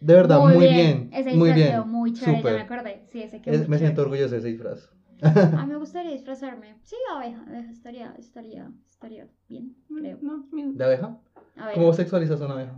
de 0.00 0.14
verdad 0.14 0.40
muy, 0.40 0.56
bien. 0.74 1.10
Ese 1.12 1.30
muy 1.34 1.48
disfraz 1.50 1.54
bien. 1.56 1.68
quedó 1.72 1.84
muy 1.86 2.12
chévere, 2.12 2.38
Súper. 2.38 2.52
ya 2.52 2.58
me 2.58 2.64
acordé. 2.74 3.02
Sí, 3.10 3.22
ese 3.22 3.40
quedó 3.40 3.54
Es- 3.54 3.60
muy 3.62 3.68
me 3.68 3.78
siento 3.78 4.02
chévere. 4.02 4.10
orgulloso 4.24 4.32
de 4.34 4.38
ese 4.38 4.48
disfraz. 4.48 4.90
A 5.22 5.64
mí 5.66 5.72
me 5.72 5.76
gustaría 5.78 6.10
disfrazarme. 6.12 6.76
Sí, 6.82 6.96
abeja, 7.14 7.42
abeja 7.48 7.70
estaría, 7.70 8.14
estaría, 8.18 8.70
estaría 8.90 9.26
bien, 9.48 9.74
creo. 9.88 10.18
No, 10.20 10.44
¿De 10.52 10.84
abeja? 10.84 11.18
A 11.56 11.66
ver, 11.66 11.74
¿Cómo 11.74 11.92
sexualizas 11.94 12.40
a 12.40 12.44
una 12.44 12.54
abeja? 12.54 12.72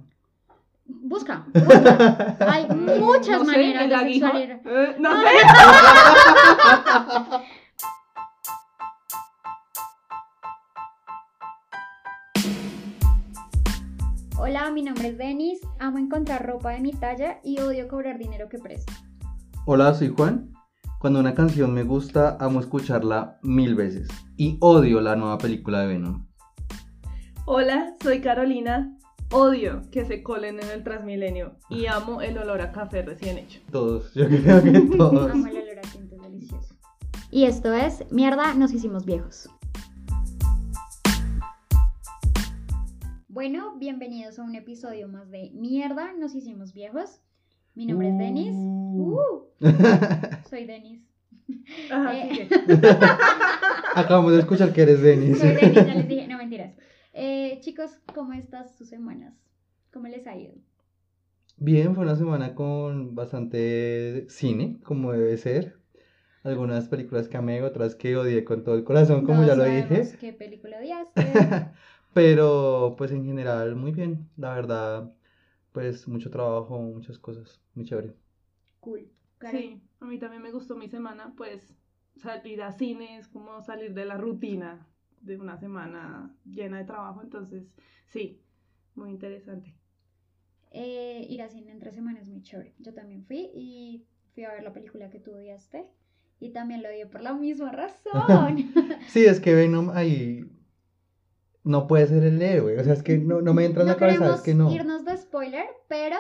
busca, 0.86 1.44
busca. 1.52 2.36
Hay 2.50 2.66
muchas 3.00 3.40
no 3.40 3.44
sé, 3.44 3.50
maneras 3.50 3.82
el 3.84 3.90
de 3.90 3.96
sexualizar. 3.96 4.60
Eh, 4.64 4.96
no 4.98 5.10
sé. 5.20 5.26
Hola, 14.48 14.70
mi 14.70 14.82
nombre 14.82 15.08
es 15.08 15.18
Denis. 15.18 15.60
Amo 15.78 15.98
encontrar 15.98 16.46
ropa 16.46 16.70
de 16.70 16.80
mi 16.80 16.92
talla 16.92 17.38
y 17.44 17.60
odio 17.60 17.86
cobrar 17.86 18.16
dinero 18.16 18.48
que 18.48 18.56
presto. 18.56 18.90
Hola, 19.66 19.92
soy 19.92 20.08
Juan. 20.08 20.54
Cuando 21.00 21.20
una 21.20 21.34
canción 21.34 21.74
me 21.74 21.82
gusta, 21.82 22.38
amo 22.40 22.58
escucharla 22.58 23.38
mil 23.42 23.74
veces. 23.74 24.08
Y 24.38 24.56
odio 24.60 25.02
la 25.02 25.16
nueva 25.16 25.36
película 25.36 25.82
de 25.82 25.88
Venom. 25.88 26.26
Hola, 27.44 27.94
soy 28.02 28.22
Carolina. 28.22 28.96
Odio 29.32 29.82
que 29.92 30.06
se 30.06 30.22
colen 30.22 30.60
en 30.60 30.70
el 30.70 30.82
Transmilenio 30.82 31.56
y 31.68 31.84
amo 31.84 32.22
el 32.22 32.38
olor 32.38 32.62
a 32.62 32.72
café 32.72 33.02
recién 33.02 33.36
hecho. 33.36 33.60
Todos, 33.70 34.14
yo 34.14 34.26
creo 34.28 34.62
que 34.62 34.70
todos. 34.96 35.30
Amo 35.30 35.46
el 35.46 35.58
olor 35.58 35.78
a 35.78 35.82
tinto, 35.82 36.16
delicioso. 36.22 36.74
Y 37.30 37.44
esto 37.44 37.74
es 37.74 38.10
Mierda, 38.10 38.54
nos 38.54 38.72
hicimos 38.72 39.04
viejos. 39.04 39.50
Bueno, 43.38 43.76
bienvenidos 43.78 44.40
a 44.40 44.42
un 44.42 44.56
episodio 44.56 45.06
más 45.06 45.30
de 45.30 45.52
Mierda, 45.54 46.12
nos 46.12 46.34
hicimos 46.34 46.72
viejos. 46.72 47.20
Mi 47.76 47.86
nombre 47.86 48.08
es 48.08 48.18
Denis. 48.18 48.50
Uh. 48.52 49.20
Uh, 49.60 49.76
soy 50.50 50.66
Denis. 50.66 51.04
Eh. 52.12 52.48
Acabamos 53.94 54.32
de 54.32 54.40
escuchar 54.40 54.72
que 54.72 54.82
eres 54.82 55.00
Denis. 55.02 55.38
Soy 55.38 55.50
Denis, 55.50 55.72
ya 55.72 55.94
les 55.94 56.08
dije, 56.08 56.26
no 56.28 56.36
mentiras. 56.36 56.74
Eh, 57.12 57.58
chicos, 57.60 58.00
¿cómo 58.12 58.32
estás 58.32 58.76
sus 58.76 58.88
semanas? 58.88 59.34
¿Cómo 59.92 60.08
les 60.08 60.26
ha 60.26 60.36
ido? 60.36 60.54
Bien, 61.58 61.94
fue 61.94 62.02
una 62.02 62.16
semana 62.16 62.56
con 62.56 63.14
bastante 63.14 64.26
cine, 64.30 64.80
como 64.82 65.12
debe 65.12 65.36
ser. 65.36 65.78
Algunas 66.42 66.88
películas 66.88 67.28
que 67.28 67.36
amé, 67.36 67.62
otras 67.62 67.94
que 67.94 68.16
odié 68.16 68.42
con 68.42 68.64
todo 68.64 68.74
el 68.74 68.82
corazón, 68.82 69.24
como 69.24 69.44
ya 69.44 69.54
lo 69.54 69.62
dije. 69.62 70.16
¿Qué 70.18 70.32
película 70.32 70.78
odiaste? 70.78 71.22
Pero 72.18 72.96
pues 72.98 73.12
en 73.12 73.24
general 73.24 73.76
muy 73.76 73.92
bien, 73.92 74.28
la 74.36 74.52
verdad, 74.52 75.12
pues 75.70 76.08
mucho 76.08 76.30
trabajo, 76.30 76.76
muchas 76.80 77.16
cosas, 77.16 77.60
muy 77.76 77.84
chévere. 77.84 78.12
Cool. 78.80 79.08
Karen. 79.38 79.60
Sí, 79.60 79.82
a 80.00 80.04
mí 80.04 80.18
también 80.18 80.42
me 80.42 80.50
gustó 80.50 80.74
mi 80.74 80.88
semana, 80.88 81.32
pues 81.36 81.72
salir 82.16 82.60
a 82.60 82.72
cine 82.72 83.18
es 83.18 83.28
como 83.28 83.62
salir 83.62 83.94
de 83.94 84.04
la 84.04 84.16
rutina 84.16 84.84
de 85.20 85.36
una 85.36 85.58
semana 85.58 86.34
llena 86.44 86.78
de 86.78 86.84
trabajo, 86.86 87.22
entonces 87.22 87.72
sí, 88.08 88.42
muy 88.96 89.10
interesante. 89.10 89.76
Eh, 90.72 91.24
ir 91.30 91.40
a 91.42 91.48
cine 91.48 91.70
entre 91.70 91.92
semanas 91.92 92.22
es 92.22 92.30
muy 92.30 92.42
chévere. 92.42 92.74
Yo 92.80 92.94
también 92.94 93.24
fui 93.24 93.48
y 93.54 94.04
fui 94.34 94.42
a 94.42 94.52
ver 94.54 94.64
la 94.64 94.72
película 94.72 95.08
que 95.08 95.20
tú 95.20 95.36
odiaste. 95.36 95.86
Y 96.40 96.50
también 96.50 96.82
lo 96.82 96.88
odié 96.88 97.06
por 97.06 97.20
la 97.20 97.32
misma 97.32 97.70
razón. 97.70 98.72
Sí, 99.08 99.24
es 99.24 99.40
que 99.40 99.54
Venom 99.54 99.90
ahí 99.90 100.44
no 101.68 101.86
puede 101.86 102.06
ser 102.06 102.24
el 102.24 102.40
héroe, 102.42 102.78
o 102.80 102.84
sea, 102.84 102.92
es 102.94 103.02
que 103.02 103.18
no, 103.18 103.40
no 103.42 103.54
me 103.54 103.64
entra 103.64 103.82
en 103.82 103.88
no 103.88 103.92
la 103.94 103.98
cabeza, 103.98 104.34
es 104.34 104.40
que 104.40 104.54
no. 104.54 104.70
irnos 104.72 105.04
de 105.04 105.16
spoiler, 105.16 105.66
pero 105.88 106.16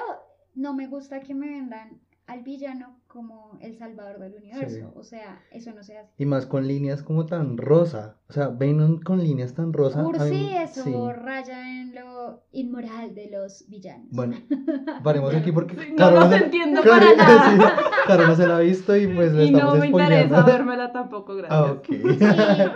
no 0.54 0.74
me 0.74 0.86
gusta 0.86 1.20
que 1.20 1.34
me 1.34 1.48
vendan 1.48 2.00
al 2.26 2.42
villano 2.42 2.98
como 3.06 3.56
el 3.62 3.78
salvador 3.78 4.18
del 4.18 4.34
universo. 4.34 4.76
Sí. 4.76 4.82
O 4.94 5.02
sea, 5.02 5.40
eso 5.50 5.72
no 5.72 5.82
se 5.82 5.96
hace. 5.96 6.10
Y 6.18 6.26
más 6.26 6.44
con 6.44 6.68
líneas 6.68 7.02
como 7.02 7.24
tan 7.24 7.56
rosa, 7.56 8.18
o 8.28 8.32
sea, 8.34 8.48
Venom 8.48 9.00
con 9.00 9.22
líneas 9.22 9.54
tan 9.54 9.72
rosa. 9.72 10.04
Cursi, 10.04 10.30
mí- 10.30 10.54
eso 10.54 10.84
sí. 10.84 10.92
raya 11.14 11.80
en 11.80 11.94
lo 11.94 12.42
inmoral 12.52 13.14
de 13.14 13.30
los 13.30 13.64
villanos. 13.70 14.08
Bueno, 14.10 14.36
paremos 15.02 15.34
aquí 15.34 15.52
porque 15.52 15.74
Sí, 15.76 15.90
no 15.92 15.96
Caro 15.96 16.20
los 16.20 16.28
se- 16.28 16.36
entiendo 16.44 16.82
Caro- 16.82 17.06
para 17.16 17.16
nada. 17.56 17.76
Caro 18.06 18.26
no 18.26 18.36
se 18.36 18.46
la 18.46 18.56
ha 18.58 18.60
visto 18.60 18.94
y 18.94 19.06
pues 19.06 19.32
le 19.32 19.46
y 19.46 19.50
no 19.50 19.58
estamos 19.60 19.78
me 19.78 19.86
interesa 19.86 20.42
vérmela 20.42 20.92
tampoco, 20.92 21.34
gracias. 21.34 21.58
Ah, 21.58 21.72
ok. 21.72 21.86
Sí, 21.86 21.98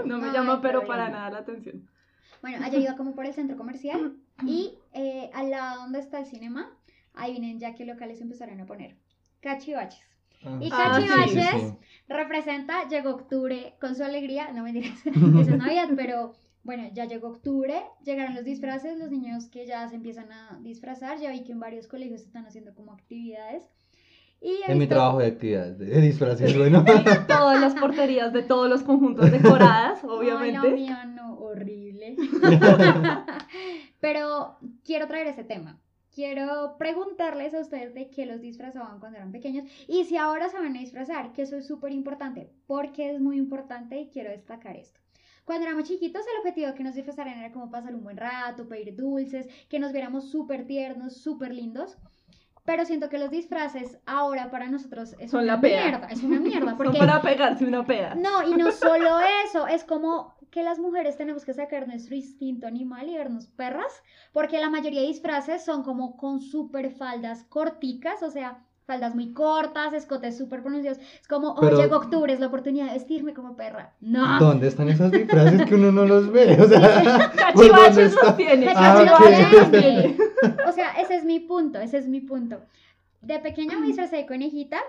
No 0.08 0.18
me 0.18 0.32
llama 0.32 0.60
pero 0.62 0.86
para 0.86 1.10
nada 1.10 1.28
la 1.30 1.38
atención. 1.41 1.86
Bueno, 2.42 2.58
ayer 2.64 2.80
iba 2.82 2.97
como 2.97 3.14
por 3.14 3.25
el 3.25 3.32
centro 3.32 3.56
comercial 3.56 4.16
y 4.44 4.75
eh, 4.92 5.30
al 5.32 5.50
lado 5.50 5.82
donde 5.82 6.00
está 6.00 6.19
el 6.19 6.26
cinema, 6.26 6.76
ahí 7.14 7.32
vienen 7.32 7.58
ya 7.60 7.75
que 7.75 7.84
locales 7.86 8.20
empezaron 8.20 8.60
a 8.60 8.66
poner 8.66 8.97
cachivaches. 9.41 10.04
Y 10.60 10.69
Ah, 10.72 10.98
sí, 11.00 11.06
cachivaches 11.06 11.75
representa, 12.08 12.88
llegó 12.88 13.10
octubre 13.10 13.75
con 13.80 13.94
su 13.94 14.03
alegría, 14.03 14.50
no 14.53 14.64
me 14.64 14.72
dirás, 14.72 14.98
eso 15.06 15.41
es 15.41 15.56
Navidad, 15.56 15.88
pero 15.97 16.32
bueno, 16.64 16.88
ya 16.92 17.04
llegó 17.04 17.28
octubre, 17.28 17.80
llegaron 18.04 18.34
los 18.34 18.44
disfraces, 18.44 18.98
los 18.98 19.10
niños 19.10 19.47
que 19.47 19.66
ya 19.66 19.88
se 19.88 19.94
empiezan 19.97 20.30
a 20.32 20.59
disfrazar, 20.62 21.19
ya 21.19 21.30
vi 21.30 21.44
que 21.44 21.53
en 21.53 21.60
varios 21.60 21.86
colegios 21.86 22.22
están 22.22 22.47
haciendo 22.47 22.74
como 22.74 22.92
actividades. 22.92 23.64
Y 24.41 24.59
En 24.66 24.78
mi 24.78 24.88
trabajo 24.88 25.19
de 25.20 25.26
actividades, 25.26 25.78
de 25.78 26.00
disfraces, 26.00 26.59
bueno. 26.59 26.84
Todas 27.28 27.60
las 27.60 27.74
porterías 27.74 28.32
de 28.32 28.42
todos 28.42 28.69
los 28.69 28.82
conjuntos 28.82 29.30
decoradas, 29.30 30.00
Ay, 30.03 30.10
obviamente. 30.10 30.69
la 30.69 30.74
mía 30.74 31.04
no, 31.04 31.22
horrible. 31.52 32.16
Pero 34.00 34.58
quiero 34.84 35.06
traer 35.06 35.28
ese 35.28 35.44
tema. 35.44 35.78
Quiero 36.14 36.76
preguntarles 36.78 37.54
a 37.54 37.60
ustedes 37.60 37.94
de 37.94 38.10
qué 38.10 38.26
los 38.26 38.42
disfrazaban 38.42 39.00
cuando 39.00 39.16
eran 39.16 39.32
pequeños 39.32 39.64
y 39.88 40.04
si 40.04 40.18
ahora 40.18 40.50
se 40.50 40.58
van 40.58 40.76
a 40.76 40.80
disfrazar, 40.80 41.32
que 41.32 41.42
eso 41.42 41.56
es 41.56 41.66
súper 41.66 41.92
importante, 41.92 42.50
porque 42.66 43.10
es 43.10 43.20
muy 43.20 43.38
importante 43.38 43.98
y 43.98 44.10
quiero 44.10 44.30
destacar 44.30 44.76
esto. 44.76 45.00
Cuando 45.44 45.66
éramos 45.66 45.88
chiquitos, 45.88 46.22
el 46.26 46.38
objetivo 46.38 46.74
que 46.74 46.84
nos 46.84 46.94
disfrazaran 46.94 47.38
era 47.38 47.50
como 47.50 47.70
pasar 47.70 47.94
un 47.94 48.04
buen 48.04 48.16
rato, 48.16 48.68
pedir 48.68 48.94
dulces, 48.94 49.48
que 49.68 49.78
nos 49.80 49.92
viéramos 49.92 50.30
súper 50.30 50.66
tiernos, 50.66 51.16
súper 51.16 51.52
lindos. 51.52 51.96
Pero 52.64 52.84
siento 52.84 53.08
que 53.08 53.18
los 53.18 53.30
disfraces 53.30 53.98
ahora 54.06 54.50
para 54.50 54.68
nosotros 54.68 55.16
es 55.18 55.32
Son 55.32 55.42
una 55.42 55.54
la 55.54 55.60
mierda, 55.60 56.06
es 56.08 56.22
una 56.22 56.38
mierda. 56.38 56.66
Son 56.68 56.76
Porque 56.76 56.98
para 56.98 57.20
pegarse 57.20 57.64
una 57.64 57.84
peda. 57.84 58.14
no, 58.14 58.48
y 58.48 58.54
no 58.54 58.70
solo 58.70 59.18
eso, 59.46 59.66
es 59.66 59.82
como 59.82 60.32
que 60.52 60.62
las 60.62 60.78
mujeres 60.78 61.16
tenemos 61.16 61.44
que 61.46 61.54
sacar 61.54 61.88
nuestro 61.88 62.14
instinto 62.14 62.66
animal 62.66 63.08
y 63.08 63.16
vernos 63.16 63.46
perras, 63.46 63.90
porque 64.32 64.60
la 64.60 64.68
mayoría 64.68 65.00
de 65.00 65.06
disfraces 65.06 65.64
son 65.64 65.82
como 65.82 66.16
con 66.18 66.42
super 66.42 66.90
faldas 66.90 67.42
corticas, 67.44 68.22
o 68.22 68.30
sea, 68.30 68.62
faldas 68.84 69.14
muy 69.14 69.32
cortas, 69.32 69.94
escotes 69.94 70.36
súper 70.36 70.60
pronunciados. 70.60 70.98
Es 71.20 71.26
como, 71.26 71.52
oh, 71.52 71.60
Pero- 71.60 71.78
llegó 71.80 71.96
octubre, 71.96 72.30
es 72.34 72.38
la 72.38 72.48
oportunidad 72.48 72.88
de 72.88 72.92
vestirme 72.92 73.32
como 73.32 73.56
perra. 73.56 73.94
No. 74.00 74.38
¿Dónde 74.38 74.68
están 74.68 74.91
esos 74.91 75.10
disfraces 75.10 75.64
que 75.64 75.74
uno 75.74 75.91
no 75.91 76.04
los 76.04 76.30
ve? 76.30 76.60
O 76.60 76.68
sea, 76.68 77.32
¿por 77.54 77.68
dónde 77.68 77.70
Cachivaches 77.70 78.12
está? 78.12 78.26
los 78.26 78.36
tiene. 78.36 78.72
Ah, 78.76 79.04
cachivaches 79.18 79.70
tiene. 79.70 80.16
O 80.68 80.72
sea, 80.72 80.92
ese 81.00 81.14
es 81.14 81.24
mi 81.24 81.41
punto, 81.41 81.80
ese 81.80 81.96
es 81.96 82.08
mi 82.08 82.20
punto. 82.20 82.60
De 83.22 83.38
pequeña 83.38 83.78
me 83.78 83.86
disfracé 83.86 84.16
de 84.16 84.26
conejita 84.26 84.80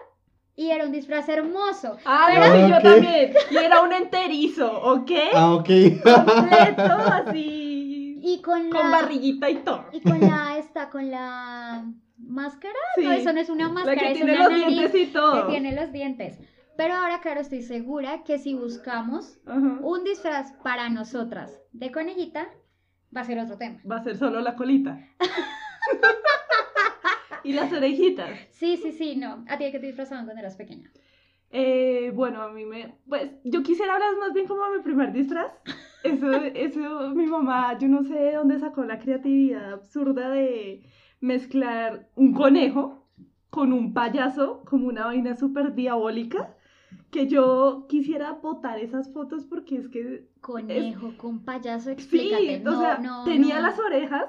y 0.56 0.70
era 0.70 0.86
un 0.86 0.92
disfraz 0.92 1.28
hermoso. 1.30 1.98
Ah, 2.06 2.28
Pero- 2.32 2.48
no, 2.48 2.68
sí, 2.68 2.74
yo 2.74 2.82
también. 2.82 3.34
Y 3.52 3.56
era 3.58 3.82
un 3.82 3.94
enterizo, 3.94 4.72
¿ok? 4.82 5.12
Ah, 5.34 5.54
ok. 5.56 5.70
Completo, 6.04 6.84
así. 7.28 8.20
Y 8.26 8.42
con 8.42 8.70
la... 8.70 8.80
Con 8.82 8.92
barriguita 8.92 9.50
y 9.50 9.56
todo. 9.58 9.86
Y 9.92 10.02
con 10.02 10.20
la 10.22 10.58
esta, 10.60 10.90
con 10.90 11.10
la 11.12 11.86
máscara. 12.18 12.74
Sí. 12.96 13.04
No, 13.04 13.12
eso 13.12 13.34
no 13.34 13.40
es 13.40 13.50
una 13.50 13.68
La 13.68 13.74
máscara, 13.74 14.00
que 14.02 14.08
es 14.12 14.14
tiene 14.14 14.34
una 14.34 14.44
los 14.44 14.52
nariz 14.52 14.68
dientes 14.68 15.02
y 15.02 15.06
todo. 15.08 15.46
que 15.48 15.52
tiene 15.52 15.76
los 15.76 15.92
dientes. 15.92 16.40
Pero 16.78 16.94
ahora, 16.96 17.20
claro, 17.22 17.42
estoy 17.42 17.62
segura 17.62 18.24
que 18.24 18.38
si 18.40 18.54
buscamos 18.56 19.38
un 19.46 20.04
disfraz 20.04 20.54
para 20.64 20.90
nosotras 20.90 21.60
de 21.72 21.92
conejita, 21.92 22.48
va 23.16 23.22
a 23.22 23.26
ser 23.26 23.38
otro 23.40 23.58
tema. 23.58 23.80
Va 23.90 23.98
a 23.98 24.04
ser 24.04 24.18
solo 24.18 24.40
la 24.42 24.56
colita. 24.56 24.98
y 27.44 27.54
las 27.54 27.72
orejitas. 27.74 28.30
Sí, 28.52 28.78
sí, 28.78 28.92
sí, 28.92 29.16
no. 29.16 29.44
¿A 29.48 29.58
ti 29.58 29.66
de 29.66 29.72
qué 29.72 29.80
te 29.80 29.88
disfrazaban 29.88 30.26
cuando 30.26 30.42
eras 30.42 30.56
pequeña? 30.56 30.90
Eh, 31.52 32.12
bueno, 32.16 32.42
a 32.42 32.52
mí 32.52 32.66
me. 32.66 32.96
Pues 33.08 33.32
yo 33.44 33.62
quisiera 33.62 33.94
hablar 33.94 34.18
más 34.20 34.34
bien 34.34 34.48
como 34.48 34.62
mi 34.76 34.82
primer 34.82 35.14
disfraz. 35.14 35.52
Eso, 36.04 36.32
eso, 36.34 37.12
mi 37.16 37.26
mamá, 37.28 37.78
yo 37.80 37.88
no 37.88 38.04
sé 38.04 38.14
de 38.16 38.34
dónde 38.34 38.60
sacó 38.60 38.84
la 38.84 39.00
creatividad 39.00 39.72
absurda 39.74 40.30
de 40.30 40.84
mezclar 41.22 42.10
un 42.16 42.34
conejo 42.34 43.08
con 43.50 43.72
un 43.72 43.94
payaso, 43.94 44.64
como 44.66 44.88
una 44.88 45.06
vaina 45.06 45.36
súper 45.36 45.76
diabólica. 45.76 46.56
Que 47.10 47.28
yo 47.28 47.86
quisiera 47.88 48.34
botar 48.34 48.80
esas 48.80 49.12
fotos 49.14 49.46
porque 49.46 49.78
es 49.78 49.88
que. 49.90 50.28
Conejo 50.42 51.14
con 51.18 51.46
payaso, 51.46 51.86
Sí, 51.86 51.92
explícate. 51.92 52.58
o 52.68 52.72
no, 52.72 52.82
sea, 52.82 52.98
no, 52.98 53.24
tenía 53.24 53.56
no. 53.56 53.62
las 53.68 53.80
orejas 53.80 54.26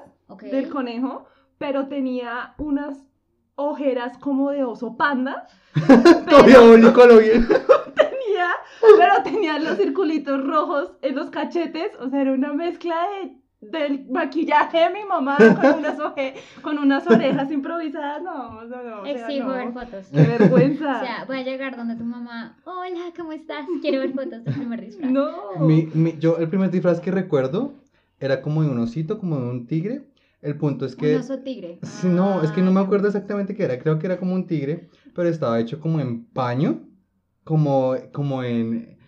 del 0.49 0.69
conejo, 0.69 1.25
pero 1.57 1.87
tenía 1.87 2.53
unas 2.57 3.05
ojeras 3.55 4.17
como 4.17 4.51
de 4.51 4.63
oso 4.63 4.97
panda. 4.97 5.47
Todo 6.29 6.43
diabólico 6.43 7.05
lo 7.05 7.17
bien. 7.19 7.47
tenía, 7.95 8.49
pero 8.97 9.23
tenía 9.23 9.59
los 9.59 9.77
circulitos 9.77 10.45
rojos 10.45 10.91
en 11.01 11.15
los 11.15 11.29
cachetes, 11.29 11.91
o 11.99 12.09
sea, 12.09 12.21
era 12.21 12.31
una 12.33 12.53
mezcla 12.53 12.95
de, 13.21 13.37
del 13.69 14.05
maquillaje 14.09 14.77
de 14.79 14.89
mi 14.91 15.03
mamá 15.05 15.37
con 15.37 15.79
unas, 15.79 15.99
oje- 15.99 16.35
con 16.61 16.77
unas 16.77 17.07
orejas 17.09 17.51
improvisadas. 17.51 18.21
No, 18.21 18.63
no, 18.65 18.83
no. 18.83 19.01
o 19.01 19.03
sea, 19.03 19.11
Exijo 19.13 19.47
no. 19.47 19.53
ver 19.53 19.71
fotos. 19.73 20.07
Qué 20.13 20.21
vergüenza. 20.21 20.97
O 21.01 21.05
sea, 21.05 21.25
voy 21.27 21.37
a 21.39 21.43
llegar 21.43 21.75
donde 21.75 21.95
tu 21.95 22.03
mamá. 22.03 22.57
Hola, 22.65 23.11
¿cómo 23.17 23.31
estás? 23.31 23.65
Quiero 23.81 23.99
ver 23.99 24.11
fotos 24.13 24.43
del 24.43 24.53
primer 24.53 24.81
disfraz. 24.81 25.09
no. 25.11 25.31
Mi, 25.59 25.87
mi- 25.93 26.17
yo, 26.19 26.37
el 26.37 26.47
primer 26.49 26.69
disfraz 26.71 26.99
que 26.99 27.11
recuerdo 27.11 27.73
era 28.19 28.41
como 28.41 28.63
de 28.63 28.69
un 28.69 28.79
osito, 28.79 29.17
como 29.19 29.37
de 29.39 29.49
un 29.49 29.65
tigre. 29.67 30.03
El 30.45 30.57
punto 30.57 30.85
es 30.85 30.95
que. 30.95 31.15
Un 31.15 31.21
oso 31.21 31.39
tigre. 31.39 31.79
Sí, 31.81 32.07
no, 32.07 32.43
es 32.43 32.51
que 32.51 32.61
no 32.61 32.71
me 32.71 32.79
Ah, 32.79 32.83
acuerdo 32.83 33.07
exactamente 33.07 33.55
qué 33.55 33.63
era. 33.63 33.79
Creo 33.79 33.97
que 33.97 34.05
era 34.05 34.17
como 34.17 34.35
un 34.35 34.45
tigre, 34.45 34.89
pero 35.15 35.27
estaba 35.27 35.59
hecho 35.59 35.79
como 35.79 35.99
en 35.99 36.25
paño, 36.25 36.87
como, 37.43 37.95
como 38.13 38.43
en, 38.43 38.99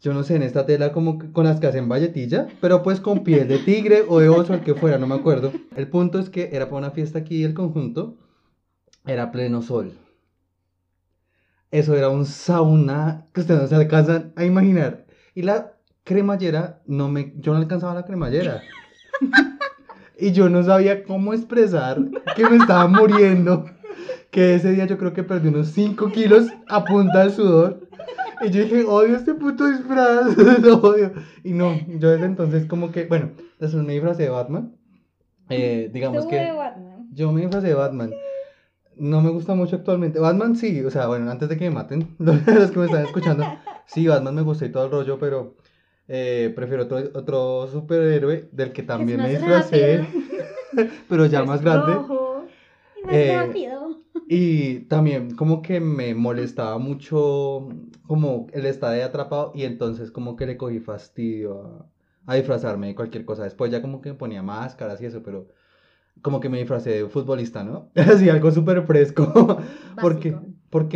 yo 0.00 0.14
no 0.14 0.22
sé, 0.22 0.36
en 0.36 0.44
esta 0.44 0.64
tela 0.64 0.92
como 0.92 1.18
con 1.32 1.44
las 1.44 1.58
que 1.58 1.66
hacen 1.66 1.88
valletilla, 1.88 2.46
pero 2.60 2.84
pues 2.84 3.00
con 3.00 3.24
piel 3.24 3.48
de 3.48 3.58
tigre 3.58 4.04
o 4.06 4.20
de 4.20 4.28
oso, 4.28 4.54
el 4.54 4.60
que 4.60 4.74
fuera, 4.74 4.96
no 4.96 5.08
me 5.08 5.16
acuerdo. 5.16 5.50
El 5.74 5.88
punto 5.88 6.20
es 6.20 6.30
que 6.30 6.50
era 6.52 6.66
para 6.66 6.78
una 6.78 6.90
fiesta 6.92 7.18
aquí 7.18 7.42
el 7.42 7.52
conjunto, 7.52 8.16
era 9.04 9.32
pleno 9.32 9.62
sol. 9.62 9.92
Eso 11.72 11.96
era 11.96 12.10
un 12.10 12.26
sauna 12.26 13.26
que 13.32 13.40
ustedes 13.40 13.60
no 13.62 13.66
se 13.66 13.74
alcanzan 13.74 14.32
a 14.36 14.44
imaginar. 14.44 15.06
Y 15.34 15.42
la 15.42 15.72
cremallera, 16.04 16.80
no 16.86 17.08
me, 17.08 17.32
yo 17.38 17.52
no 17.52 17.58
alcanzaba 17.58 17.92
la 17.94 18.04
cremallera. 18.04 18.62
Y 20.18 20.32
yo 20.32 20.48
no 20.48 20.62
sabía 20.62 21.04
cómo 21.04 21.34
expresar 21.34 22.00
que 22.34 22.48
me 22.48 22.56
estaba 22.56 22.88
muriendo. 22.88 23.66
Que 24.30 24.54
ese 24.54 24.72
día 24.72 24.86
yo 24.86 24.98
creo 24.98 25.12
que 25.12 25.22
perdí 25.22 25.48
unos 25.48 25.68
5 25.68 26.10
kilos 26.10 26.48
a 26.68 26.84
punta 26.84 27.20
del 27.20 27.32
sudor. 27.32 27.88
Y 28.42 28.50
yo 28.50 28.62
dije, 28.62 28.84
odio 28.84 29.16
este 29.16 29.34
puto 29.34 29.66
disfraz. 29.66 30.36
lo 30.62 30.76
odio. 30.78 31.12
Y 31.44 31.52
no, 31.52 31.74
yo 31.98 32.10
desde 32.10 32.26
entonces 32.26 32.66
como 32.66 32.92
que, 32.92 33.06
bueno, 33.06 33.30
después 33.58 33.82
me 33.84 33.94
disfrazé 33.94 34.24
de 34.24 34.30
Batman. 34.30 34.76
Eh, 35.48 35.90
digamos 35.92 36.26
que 36.26 36.36
de 36.36 36.52
Batman. 36.52 37.08
yo 37.12 37.32
me 37.32 37.42
disfrazé 37.42 37.68
de 37.68 37.74
Batman. 37.74 38.10
No 38.96 39.20
me 39.20 39.30
gusta 39.30 39.54
mucho 39.54 39.76
actualmente. 39.76 40.18
Batman 40.18 40.56
sí, 40.56 40.82
o 40.82 40.90
sea, 40.90 41.06
bueno, 41.06 41.30
antes 41.30 41.48
de 41.48 41.56
que 41.56 41.68
me 41.68 41.74
maten, 41.74 42.14
los 42.18 42.40
que 42.70 42.78
me 42.78 42.86
están 42.86 43.04
escuchando. 43.04 43.44
Sí, 43.86 44.06
Batman 44.06 44.34
me 44.34 44.42
gusta 44.42 44.64
y 44.66 44.72
todo 44.72 44.86
el 44.86 44.90
rollo, 44.90 45.18
pero 45.18 45.56
eh, 46.08 46.52
prefiero 46.54 46.84
otro, 46.84 46.98
otro 47.14 47.68
superhéroe 47.68 48.48
del 48.52 48.72
que 48.72 48.82
también 48.82 49.22
me 49.22 49.30
disfracé, 49.30 50.04
pero 51.08 51.26
ya 51.26 51.40
Es 51.40 51.46
más 51.46 51.62
grande. 51.62 51.92
rojo. 51.94 52.46
Y 52.96 53.06
más 53.06 53.14
Eh, 53.14 53.36
rápido. 53.46 54.00
Y 54.28 54.80
también 54.88 55.36
como 55.36 55.62
que 55.62 55.80
me 55.80 56.14
molestaba 56.14 56.78
mucho 56.78 57.68
como 58.06 58.46
el 58.52 58.66
estar 58.66 58.92
ahí 58.92 59.00
atrapado 59.02 59.52
y 59.54 59.64
entonces 59.64 60.10
como 60.10 60.36
que 60.36 60.46
le 60.46 60.56
cogí 60.56 60.80
fastidio 60.80 61.62
a, 62.26 62.32
a 62.32 62.34
disfrazarme 62.34 62.88
de 62.88 62.94
cualquier 62.96 63.24
cosa. 63.24 63.44
Después 63.44 63.70
ya 63.70 63.82
como 63.82 64.00
que 64.00 64.10
me 64.10 64.16
ponía 64.16 64.42
máscaras 64.42 65.00
y 65.00 65.06
eso, 65.06 65.22
pero 65.22 65.48
como 66.22 66.40
que 66.40 66.48
me 66.48 66.58
disfracé 66.58 66.90
de 67.02 67.08
futbolista, 67.08 67.64
¿no? 67.64 67.90
Así 67.96 68.28
algo 68.28 68.50
súper 68.50 68.82
fresco. 68.86 69.24
porque, 69.98 70.32
Básico. 70.32 70.40
porque 70.40 70.45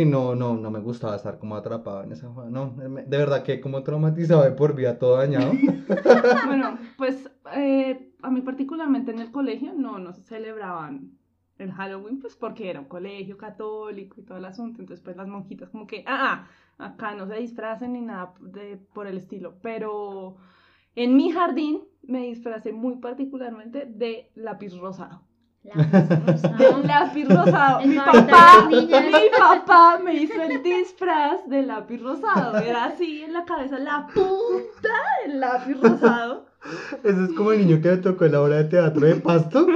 no, 0.05 0.35
no, 0.35 0.55
no 0.55 0.71
me 0.71 0.79
gustaba 0.79 1.15
estar 1.15 1.39
como 1.39 1.55
atrapado 1.55 2.03
en 2.03 2.11
esa. 2.11 2.27
No, 2.27 2.75
de 2.75 3.17
verdad 3.17 3.43
que 3.43 3.59
como 3.61 3.83
traumatizado 3.83 4.43
de 4.43 4.51
por 4.51 4.75
vida 4.75 4.97
todo 4.97 5.17
dañado. 5.17 5.53
Bueno, 6.45 6.77
pues 6.97 7.29
eh, 7.55 8.13
a 8.21 8.29
mí 8.29 8.41
particularmente 8.41 9.11
en 9.11 9.19
el 9.19 9.31
colegio 9.31 9.73
no, 9.73 9.99
no 9.99 10.13
se 10.13 10.23
celebraban 10.23 11.17
el 11.57 11.71
Halloween, 11.71 12.19
pues 12.19 12.35
porque 12.35 12.69
era 12.69 12.79
un 12.79 12.87
colegio 12.87 13.37
católico 13.37 14.19
y 14.19 14.23
todo 14.23 14.37
el 14.37 14.45
asunto, 14.45 14.81
entonces 14.81 15.03
pues 15.03 15.15
las 15.15 15.27
monjitas 15.27 15.69
como 15.69 15.85
que, 15.85 16.03
ah, 16.07 16.47
ah, 16.77 16.85
acá 16.85 17.13
no 17.13 17.27
se 17.27 17.35
disfracen 17.35 17.93
ni 17.93 18.01
nada 18.01 18.33
de, 18.39 18.77
por 18.93 19.07
el 19.07 19.17
estilo, 19.17 19.55
pero 19.61 20.37
en 20.95 21.15
mi 21.15 21.31
jardín 21.31 21.81
me 22.03 22.27
disfracé 22.27 22.71
muy 22.73 22.97
particularmente 22.97 23.85
de 23.85 24.31
lápiz 24.35 24.75
rosado. 24.77 25.21
De 25.63 26.87
lápiz 26.87 27.27
rosado. 27.27 27.85
Mi 27.85 27.95
papá, 27.95 28.67
mi 28.69 28.87
papá 29.37 29.99
me 30.03 30.15
hizo 30.15 30.41
el 30.41 30.63
disfraz 30.63 31.47
de 31.47 31.61
lápiz 31.61 32.01
rosado. 32.01 32.57
Era 32.57 32.85
así 32.85 33.23
en 33.23 33.33
la 33.33 33.45
cabeza, 33.45 33.77
la 33.77 34.07
punta 34.07 34.89
del 35.23 35.39
lápiz 35.39 35.79
rosado. 35.79 36.45
Eso 37.03 37.23
es 37.25 37.33
como 37.33 37.51
el 37.51 37.67
niño 37.67 37.81
que 37.81 37.89
me 37.89 37.97
tocó 37.97 38.25
en 38.25 38.31
la 38.31 38.41
obra 38.41 38.55
de 38.57 38.63
teatro 38.65 39.05
de 39.05 39.15
Pasto. 39.15 39.67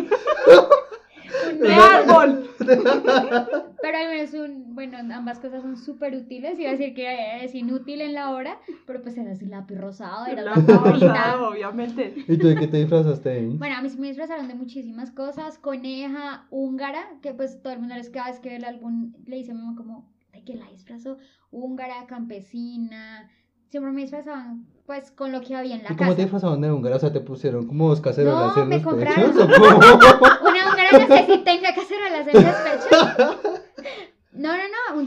De 1.59 1.73
árbol. 1.73 2.49
Pero 2.57 3.97
al 3.97 4.07
menos 4.09 4.33
un, 4.33 4.64
bueno, 4.95 5.15
ambas 5.15 5.39
cosas 5.39 5.61
son 5.61 5.77
súper 5.77 6.15
útiles. 6.15 6.59
Iba 6.59 6.69
a 6.69 6.71
decir 6.73 6.93
que 6.93 7.43
es 7.43 7.53
inútil 7.55 8.01
en 8.01 8.13
la 8.13 8.31
hora, 8.31 8.57
pero 8.85 9.01
pues 9.01 9.17
era 9.17 9.31
así 9.31 9.45
lápiz 9.45 9.75
rosado, 9.75 10.25
era 10.25 10.41
la 10.41 10.53
favorita. 10.55 11.07
rosado, 11.07 11.49
obviamente. 11.49 12.13
¿Y 12.27 12.37
tú 12.37 12.47
de 12.47 12.55
qué 12.55 12.67
te 12.67 12.77
disfrazaste? 12.77 13.47
Bueno, 13.53 13.75
a 13.77 13.81
mí 13.81 13.89
sí 13.89 13.97
me 13.99 14.07
disfrazaron 14.07 14.47
de 14.47 14.55
muchísimas 14.55 15.11
cosas. 15.11 15.57
Coneja, 15.57 16.45
húngara, 16.49 17.03
que 17.21 17.33
pues 17.33 17.61
todo 17.61 17.73
el 17.73 17.79
mundo 17.79 17.95
les 17.95 18.09
cada 18.09 18.27
vez 18.31 18.39
que 18.39 18.49
ve 18.49 18.55
el 18.57 18.65
álbum 18.65 19.13
le 19.25 19.37
dice 19.37 19.51
a 19.51 19.55
mi 19.55 19.61
mamá 19.61 19.75
como, 19.77 20.11
¿de 20.33 20.43
qué 20.43 20.55
la 20.55 20.69
disfrazó? 20.69 21.17
Húngara, 21.51 22.05
campesina. 22.07 23.29
Siempre 23.69 23.91
me 23.91 24.01
disfrazaban 24.01 24.65
pues 24.85 25.09
con 25.09 25.31
lo 25.31 25.41
que 25.41 25.55
había 25.55 25.75
en 25.75 25.81
la 25.83 25.91
¿Y 25.91 25.95
cómo 25.95 26.11
te 26.11 26.17
casa. 26.17 26.21
disfrazaban 26.21 26.61
de 26.61 26.71
húngara? 26.71 26.95
O 26.97 26.99
sea, 26.99 27.11
¿te 27.11 27.19
pusieron 27.19 27.65
como 27.65 27.89
dos 27.89 27.99
cacerolas 28.01 28.55
No, 28.55 28.61
en 28.63 28.69
me 28.69 28.75
los 28.75 28.83
compraron. 28.85 29.31
pechos? 29.31 29.43
¿O 29.43 29.47
cómo? 29.59 30.49
Una 30.49 30.69
húngara 30.71 30.99
no 30.99 31.07
sé 31.07 31.25
si 31.25 31.37
tenga 31.43 31.73
cacerolas 31.73 32.27
en 32.27 32.43
los 32.43 32.55
pechos. 32.55 33.37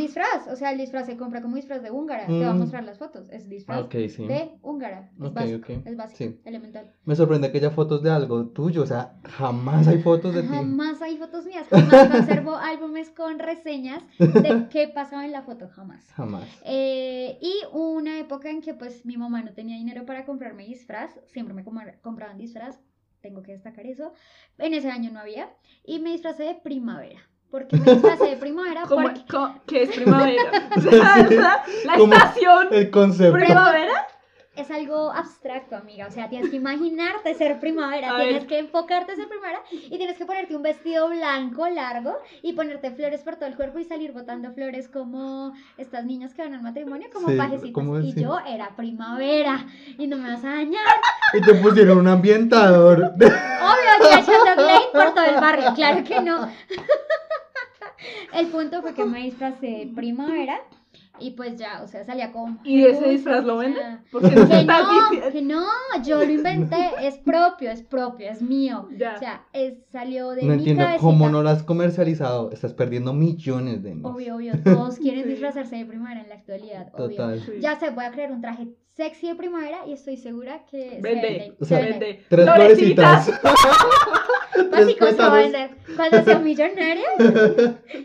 Disfraz. 0.08 0.48
O 0.48 0.56
sea, 0.56 0.72
el 0.72 0.78
disfraz 0.78 1.06
se 1.06 1.16
compra 1.16 1.40
como 1.42 1.56
disfraz 1.56 1.82
de 1.82 1.90
húngara. 1.90 2.26
Te 2.26 2.32
voy 2.32 2.42
a 2.44 2.52
Mm. 2.52 2.58
mostrar 2.58 2.84
las 2.84 2.98
fotos. 2.98 3.28
Es 3.30 3.48
disfraz 3.48 3.82
Ok, 3.82 3.94
sí. 4.08 4.26
de 4.26 4.52
húngara. 4.62 5.10
Es 5.18 5.26
Ok, 5.26 5.34
básico. 5.34 5.72
Es 5.84 5.96
básico. 5.96 6.16
Sí. 6.18 6.40
Elemental. 6.44 6.90
Me 7.04 7.14
sorprende 7.14 7.52
que 7.52 7.58
haya 7.58 7.70
fotos 7.70 8.02
de 8.02 8.10
algo 8.10 8.46
tuyo, 8.48 8.82
o 8.82 8.86
sea, 8.86 9.14
jamás 9.24 9.86
hay 9.88 9.98
fotos 10.02 10.34
de 10.34 10.42
ti. 10.42 10.48
Jamás 10.48 11.00
hay 11.02 11.16
fotos 11.16 11.46
mías. 11.46 11.66
Jamás 11.68 12.08
conservo 12.08 12.56
álbumes 12.56 13.10
con 13.10 13.38
reseñas 13.38 14.02
de 14.18 14.66
qué 14.70 14.88
pasaba 14.88 15.24
en 15.24 15.32
la 15.32 15.42
foto. 15.42 15.68
Jamás. 15.68 16.04
Jamás. 16.14 16.48
Eh, 16.64 17.38
y 17.40 17.54
una 17.72 18.18
época 18.18 18.50
en 18.50 18.60
que 18.62 18.74
pues 18.74 19.04
mi 19.06 19.16
mamá 19.16 19.42
no 19.42 19.52
tenía 19.52 19.76
dinero 19.76 20.04
para 20.06 20.24
comprarme 20.24 20.64
disfraz, 20.66 21.10
siempre 21.26 21.54
me 21.54 21.64
com- 21.64 21.78
compraban 22.02 22.38
disfraz, 22.38 22.78
tengo 23.20 23.42
que 23.42 23.52
destacar 23.52 23.86
eso. 23.86 24.12
En 24.58 24.74
ese 24.74 24.90
año 24.90 25.10
no 25.10 25.18
había 25.20 25.50
y 25.84 25.98
me 25.98 26.10
disfracé 26.12 26.44
de 26.44 26.54
primavera. 26.54 27.20
¿Por 27.50 27.66
qué 27.66 27.76
me 27.78 27.92
disfracé 27.92 28.24
de 28.26 28.36
primavera? 28.36 28.82
¿Cómo, 28.88 29.08
Porque 29.08 29.22
¿Qué 29.66 29.82
es 29.84 29.90
primavera? 29.90 30.42
La, 30.76 31.64
la 31.84 31.94
estación 31.96 32.68
El 32.72 32.90
concepto. 32.90 33.34
primavera. 33.38 34.06
es 34.54 34.70
algo 34.72 35.12
abstracto, 35.12 35.76
amiga. 35.76 36.08
O 36.08 36.10
sea, 36.10 36.28
tienes 36.28 36.50
que 36.50 36.56
imaginarte 36.56 37.32
ser 37.34 37.58
primavera, 37.60 38.10
A 38.12 38.16
tienes 38.16 38.40
ver. 38.40 38.46
que 38.48 38.58
enfocarte 38.58 39.12
en 39.12 39.18
ser 39.18 39.28
primavera 39.28 39.60
y 39.70 39.96
tienes 39.96 40.18
que 40.18 40.26
ponerte 40.26 40.56
un 40.56 40.62
vestido 40.62 41.08
blanco 41.08 41.68
largo 41.68 42.16
y 42.42 42.52
ponerte 42.54 42.90
flores 42.90 43.22
por 43.22 43.36
todo 43.36 43.46
el 43.48 43.54
cuerpo 43.56 43.78
y 43.78 43.84
salir 43.84 44.10
botando 44.12 44.50
flores 44.52 44.88
como 44.88 45.52
estas 45.76 46.04
niñas 46.04 46.34
que 46.34 46.42
van 46.42 46.54
al 46.54 46.62
matrimonio, 46.62 47.06
como 47.12 47.28
Sí, 47.28 47.36
pajecitas. 47.36 48.04
y 48.04 48.12
sí. 48.12 48.22
yo 48.22 48.36
era 48.46 48.70
primavera 48.76 49.64
y 49.96 50.06
no 50.08 50.16
me 50.18 50.28
vas 50.32 50.44
a 50.44 50.50
dañar. 50.50 50.84
Y 51.34 51.40
te 51.40 51.54
pusieron 51.54 51.98
un 51.98 52.08
ambientador. 52.08 52.98
Obvio, 53.14 53.20
que 53.20 54.14
echando 54.18 54.54
Glade 54.56 54.84
por 54.92 55.14
todo 55.14 55.24
el 55.24 55.34
barrio, 55.36 55.72
claro 55.74 56.02
que 56.02 56.20
no. 56.20 56.48
El 58.32 58.48
punto 58.48 58.82
fue 58.82 58.94
que 58.94 59.04
me 59.04 59.24
disfracé 59.24 59.66
de 59.66 59.92
primavera 59.94 60.60
y 61.20 61.32
pues 61.32 61.56
ya, 61.56 61.82
o 61.82 61.88
sea, 61.88 62.04
salía 62.04 62.32
con. 62.32 62.58
¿Y 62.64 62.84
ese 62.84 63.08
disfraz 63.08 63.44
lo 63.44 63.56
o 63.56 63.58
vende? 63.58 63.78
sea, 63.80 64.02
Porque 64.10 64.30
no 64.30 64.46
se 64.46 64.48
Que 64.58 64.64
no, 64.64 65.10
diciendo. 65.10 65.32
que 65.32 65.42
no, 65.42 65.64
yo 66.04 66.18
lo 66.24 66.30
inventé, 66.30 66.76
es 67.02 67.18
propio, 67.18 67.70
es 67.70 67.82
propio, 67.82 68.30
es 68.30 68.42
mío. 68.42 68.88
Ya. 68.96 69.14
O 69.16 69.18
sea, 69.18 69.44
es, 69.52 69.74
salió 69.90 70.30
de 70.30 70.42
No 70.42 70.48
mi 70.48 70.58
entiendo 70.58 70.82
cabecita. 70.84 71.02
cómo 71.02 71.28
no 71.28 71.42
lo 71.42 71.48
has 71.50 71.62
comercializado. 71.62 72.50
Estás 72.52 72.72
perdiendo 72.74 73.12
millones 73.12 73.82
de 73.82 73.94
niños. 73.94 74.12
Obvio, 74.14 74.36
obvio, 74.36 74.52
todos 74.64 74.96
quieren 74.98 75.24
Sí. 75.24 75.30
disfrazarse 75.30 75.76
de 75.76 75.84
primavera 75.84 76.20
en 76.22 76.28
la 76.28 76.34
actualidad, 76.36 76.88
obvio. 76.94 77.36
Sí. 77.40 77.52
Ya 77.60 77.78
sé, 77.78 77.90
voy 77.90 78.04
a 78.04 78.10
crear 78.10 78.32
un 78.32 78.40
traje 78.40 78.68
sexy 78.94 79.28
de 79.28 79.34
primavera 79.36 79.86
y 79.86 79.92
estoy 79.92 80.16
segura 80.16 80.64
que 80.68 80.90
se 80.96 81.00
Vende, 81.00 81.22
vende, 81.22 81.56
O 81.60 81.64
se 81.64 81.68
sea, 81.68 81.78
vende. 81.84 81.98
vende. 82.06 82.24
Tres 82.28 82.44
Florecitas. 82.50 83.24
florecitas. 83.26 83.70
Tres 84.52 84.70
Básico, 84.70 85.06
se 85.06 85.16
va 85.16 85.26
a 85.26 85.34
vender. 85.42 85.70
Cuando 85.96 86.22
sea 86.24 86.38
millonaria, 86.40 87.06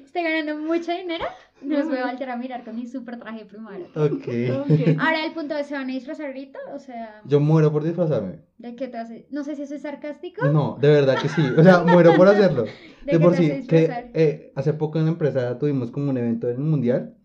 esté 0.05 0.22
ganando 0.24 0.58
mucho 0.58 0.91
dinero, 0.91 1.25
nos 1.65 1.88
voy 1.88 1.98
a 1.98 2.12
volver 2.12 2.29
a 2.29 2.38
mirar 2.38 2.63
con 2.63 2.75
mi 2.75 2.86
super 2.88 3.17
traje 3.20 3.46
primavera. 3.46 3.86
Ok. 3.96 4.27
Ok. 4.62 4.98
Ahora 5.00 5.25
el 5.25 5.34
punto 5.34 5.55
de 5.55 5.63
se 5.63 5.74
van 5.74 5.89
a 5.89 5.93
disfrazar 5.93 6.27
ahorita, 6.27 6.60
o 6.74 6.79
sea, 6.79 7.22
Yo 7.25 7.39
muero 7.39 7.72
por 7.72 7.84
disfrazarme. 7.84 8.39
¿de 8.58 8.75
qué 8.75 8.88
te 8.88 8.98
hace? 8.98 9.27
No 9.29 9.43
sé 9.43 9.55
si 9.55 9.65
soy 9.65 9.79
sarcástico. 9.79 10.46
No, 10.48 10.77
de 10.79 10.88
verdad 10.88 11.22
que 11.22 11.27
sí. 11.27 11.41
O 11.58 11.63
sea, 11.63 11.84
muero 11.84 12.15
por 12.15 12.27
hacerlo. 12.27 12.63
¿De, 12.63 12.72
De 13.05 13.12
qué 13.12 13.20
por 13.20 13.36
sí, 13.36 13.67
que 13.67 14.10
eh, 14.13 14.53
hace 14.55 14.74
poco 14.74 15.00
en 15.00 15.05
la 15.05 15.12
empresa 15.12 15.58
tuvimos 15.60 15.91
como 15.91 16.10
un 16.10 16.17
evento 16.17 16.50
en 16.50 16.55
el 16.55 16.62
mundial 16.62 17.15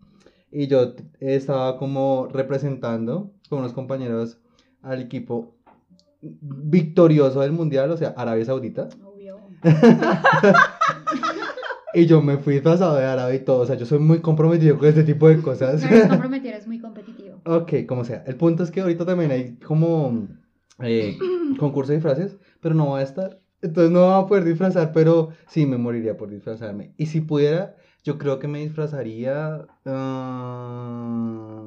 y 0.51 0.67
yo 0.67 0.95
estaba 1.19 1.77
como 1.77 2.27
representando 2.27 3.31
con 3.49 3.59
unos 3.59 3.73
compañeros 3.73 4.39
al 4.81 5.01
equipo 5.01 5.55
victorioso 6.21 7.41
del 7.41 7.51
mundial, 7.51 7.91
o 7.91 7.97
sea, 7.97 8.13
Arabia 8.17 8.45
Saudita. 8.45 8.89
Obvio. 9.03 9.39
Y 11.93 12.05
yo 12.05 12.21
me 12.21 12.37
fui 12.37 12.53
disfrazado 12.55 12.95
de 12.95 13.05
árabe 13.05 13.35
y 13.35 13.39
todo, 13.39 13.61
o 13.61 13.65
sea, 13.65 13.75
yo 13.75 13.85
soy 13.85 13.99
muy 13.99 14.21
comprometido 14.21 14.77
con 14.77 14.87
este 14.87 15.03
tipo 15.03 15.27
de 15.27 15.41
cosas. 15.41 15.81
No 15.81 15.87
eres 15.87 16.07
comprometido, 16.07 16.53
eres 16.53 16.67
muy 16.67 16.79
competitivo. 16.79 17.41
Ok, 17.45 17.73
como 17.87 18.03
sea. 18.03 18.23
El 18.27 18.35
punto 18.35 18.63
es 18.63 18.71
que 18.71 18.81
ahorita 18.81 19.05
también 19.05 19.31
hay 19.31 19.55
como 19.57 20.27
eh, 20.81 21.17
concurso 21.57 21.91
de 21.91 21.97
disfraces, 21.97 22.37
pero 22.61 22.75
no 22.75 22.91
va 22.91 22.99
a 22.99 23.03
estar. 23.03 23.39
Entonces 23.61 23.91
no 23.91 24.01
va 24.01 24.19
a 24.19 24.27
poder 24.27 24.43
disfrazar, 24.45 24.91
pero 24.93 25.29
sí 25.47 25.65
me 25.65 25.77
moriría 25.77 26.15
por 26.15 26.29
disfrazarme. 26.29 26.93
Y 26.97 27.07
si 27.07 27.21
pudiera, 27.21 27.75
yo 28.03 28.17
creo 28.17 28.39
que 28.39 28.47
me 28.47 28.59
disfrazaría 28.59 29.67
ah, 29.85 31.65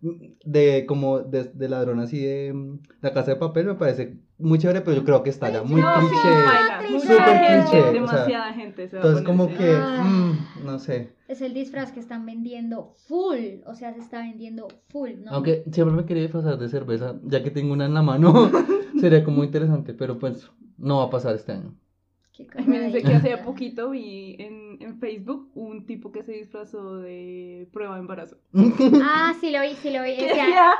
de 0.00 0.84
como 0.86 1.18
de, 1.20 1.44
de 1.44 1.68
ladrón 1.68 1.98
así 2.00 2.20
de 2.20 2.52
mm, 2.52 2.78
la 3.00 3.12
casa 3.12 3.32
de 3.32 3.36
papel, 3.36 3.66
me 3.66 3.74
parece 3.74 4.18
muy 4.38 4.58
chévere, 4.58 4.80
pero 4.82 4.96
yo 4.96 5.04
creo 5.04 5.22
que 5.24 5.30
estaría 5.30 5.62
muy 5.64 5.80
no, 5.80 6.00
sí, 6.00 6.06
cliché. 6.08 7.00
Súper 7.00 7.36
gente, 7.38 7.70
cliché, 7.70 7.78
o 7.80 7.82
sea, 7.82 7.92
demasiada 7.92 8.52
gente 8.54 8.88
se 8.88 8.96
va 8.96 9.02
a 9.02 9.06
Entonces 9.06 9.24
poner 9.26 9.46
como 9.48 9.58
que, 9.58 9.72
Ah. 9.74 10.04
mm, 10.04 10.64
no 10.66 10.78
sé. 10.78 11.12
Es 11.26 11.40
el 11.42 11.52
disfraz 11.54 11.90
que 11.92 12.00
están 12.00 12.24
vendiendo 12.24 12.92
full. 13.08 13.60
O 13.66 13.74
sea, 13.74 13.92
se 13.92 14.00
está 14.00 14.20
vendiendo 14.20 14.68
full, 14.88 15.10
¿no? 15.24 15.32
Aunque 15.32 15.64
siempre 15.72 15.96
me 15.96 16.04
quería 16.06 16.22
disfrazar 16.22 16.56
de 16.58 16.68
cerveza, 16.68 17.16
ya 17.24 17.42
que 17.42 17.50
tengo 17.50 17.72
una 17.72 17.86
en 17.86 17.94
la 17.94 18.02
mano, 18.02 18.32
sería 19.00 19.24
como 19.24 19.42
interesante, 19.44 19.94
pero 19.94 20.18
pues 20.18 20.48
no 20.76 20.98
va 20.98 21.04
a 21.04 21.10
pasar 21.10 21.34
este 21.34 21.52
año. 21.52 21.74
Qué 22.32 22.44
Imagínense 22.44 22.98
que 22.98 23.02
cagadita. 23.02 23.34
hace 23.34 23.44
poquito 23.44 23.90
vi 23.90 24.36
en, 24.38 24.57
en 24.80 24.98
Facebook 24.98 25.50
un 25.54 25.86
tipo 25.86 26.10
que 26.12 26.22
se 26.22 26.32
disfrazó 26.32 26.96
de 26.98 27.68
prueba 27.72 27.94
de 27.94 28.00
embarazo. 28.00 28.36
Ah, 29.02 29.34
sí 29.40 29.50
lo 29.50 29.60
vi, 29.62 29.74
sí 29.76 29.90
lo 29.90 30.02
vi. 30.02 30.16
Que 30.16 30.26
Decía, 30.28 30.74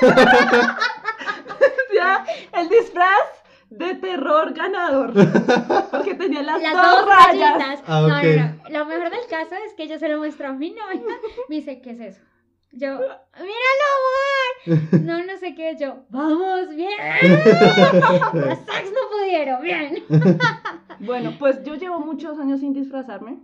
decía, 0.00 0.78
decía 1.58 2.24
el 2.60 2.68
disfraz 2.68 3.44
de 3.70 3.94
terror 3.96 4.52
ganador. 4.54 5.12
Porque 5.90 6.14
tenía 6.14 6.42
las, 6.42 6.62
las 6.62 6.72
dos, 6.72 7.00
dos 7.00 7.06
rayas. 7.08 7.82
Ah, 7.86 8.00
No, 8.08 8.16
ok. 8.18 8.24
no, 8.24 8.46
no. 8.70 8.78
Lo 8.78 8.86
mejor 8.86 9.10
del 9.10 9.26
caso 9.28 9.54
es 9.66 9.74
que 9.74 9.88
yo 9.88 9.98
se 9.98 10.08
lo 10.08 10.18
muestro 10.18 10.48
a 10.48 10.52
mi 10.52 10.70
novia. 10.70 11.02
Me 11.48 11.56
dice, 11.56 11.80
¿qué 11.80 11.90
es 11.90 12.00
eso? 12.00 12.22
Yo, 12.72 12.88
míralo, 12.98 13.86
amor. 13.96 15.02
No, 15.02 15.24
no 15.24 15.36
sé 15.38 15.54
qué. 15.54 15.76
Yo, 15.80 16.04
vamos, 16.10 16.74
bien. 16.74 16.90
Los 18.34 18.58
sex 18.58 18.92
no 18.92 19.18
pudieron, 19.18 19.62
bien. 19.62 20.04
Bueno, 21.00 21.34
pues 21.38 21.62
yo 21.62 21.76
llevo 21.76 22.00
muchos 22.00 22.40
años 22.40 22.58
sin 22.58 22.72
disfrazarme. 22.72 23.38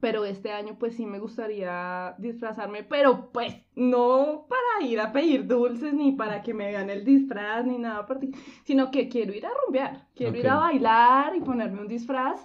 Pero 0.00 0.24
este 0.24 0.50
año 0.50 0.76
pues 0.80 0.96
sí 0.96 1.06
me 1.06 1.20
gustaría 1.20 2.16
disfrazarme, 2.18 2.82
pero 2.82 3.30
pues 3.30 3.54
no 3.76 4.46
para 4.48 4.84
ir 4.84 4.98
a 4.98 5.12
pedir 5.12 5.46
dulces 5.46 5.94
ni 5.94 6.10
para 6.10 6.42
que 6.42 6.54
me 6.54 6.66
vean 6.66 6.90
el 6.90 7.04
disfraz 7.04 7.64
ni 7.64 7.78
nada 7.78 8.04
por 8.04 8.18
ti, 8.18 8.32
sino 8.64 8.90
que 8.90 9.08
quiero 9.08 9.32
ir 9.32 9.46
a 9.46 9.50
rumbear, 9.64 10.08
quiero 10.16 10.36
ir 10.36 10.48
a 10.48 10.56
bailar 10.56 11.36
y 11.36 11.40
ponerme 11.40 11.82
un 11.82 11.86
disfraz. 11.86 12.44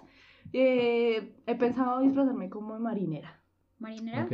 Eh, 0.54 1.34
he 1.48 1.56
pensado 1.56 2.02
disfrazarme 2.02 2.48
como 2.48 2.76
de 2.76 2.80
marinera, 2.80 3.40
Marinera. 3.80 4.28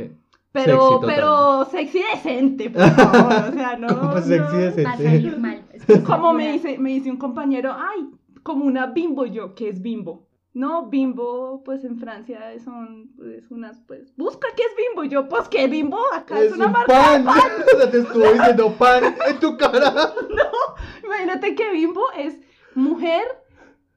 Pero 0.54 1.00
Sexy 1.00 1.06
pero 1.06 1.64
sexy 1.64 2.02
decente, 2.14 2.70
por 2.70 2.88
favor, 2.90 3.50
o 3.50 3.52
sea, 3.52 3.76
no, 3.78 3.88
Como 3.88 4.20
sexy 4.20 4.38
no. 4.38 4.58
decente. 4.58 4.84
va 4.84 4.92
a 4.92 4.96
salir 4.96 5.38
mal. 5.38 5.64
Estoy 5.72 5.98
Como 6.00 6.32
me 6.32 6.52
dice, 6.52 6.78
me 6.78 6.90
dice 6.90 7.10
un 7.10 7.16
compañero, 7.16 7.74
ay, 7.76 8.08
como 8.44 8.64
una 8.64 8.86
bimbo 8.86 9.26
yo, 9.26 9.54
¿qué 9.56 9.68
es 9.68 9.82
bimbo? 9.82 10.28
No, 10.52 10.86
bimbo, 10.88 11.64
pues 11.64 11.82
en 11.82 11.98
Francia 11.98 12.38
son 12.64 13.10
pues, 13.16 13.50
unas, 13.50 13.80
pues, 13.88 14.14
busca 14.16 14.46
qué 14.56 14.62
es 14.62 14.76
bimbo. 14.76 15.02
Y 15.02 15.08
yo, 15.08 15.28
pues, 15.28 15.48
¿qué 15.48 15.66
bimbo? 15.66 15.98
Acá 16.14 16.38
es, 16.38 16.52
Es 16.52 16.52
una 16.52 16.66
un 16.66 16.72
marca. 16.72 16.92
pan. 16.92 17.26
O 17.26 17.76
sea, 17.76 17.90
te 17.90 17.98
estuvo 17.98 18.24
diciendo 18.32 18.72
pan 18.78 19.16
en 19.26 19.40
tu 19.40 19.56
cara. 19.56 19.92
Imagínate 21.04 21.56
que 21.56 21.72
bimbo 21.72 22.02
es 22.16 22.38
mujer 22.76 23.24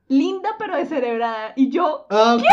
linda 0.07 0.49
pero 0.57 0.75
descerebrada. 0.77 1.53
Y 1.55 1.69
yo, 1.69 2.05
Ah, 2.09 2.35
ok. 2.37 2.43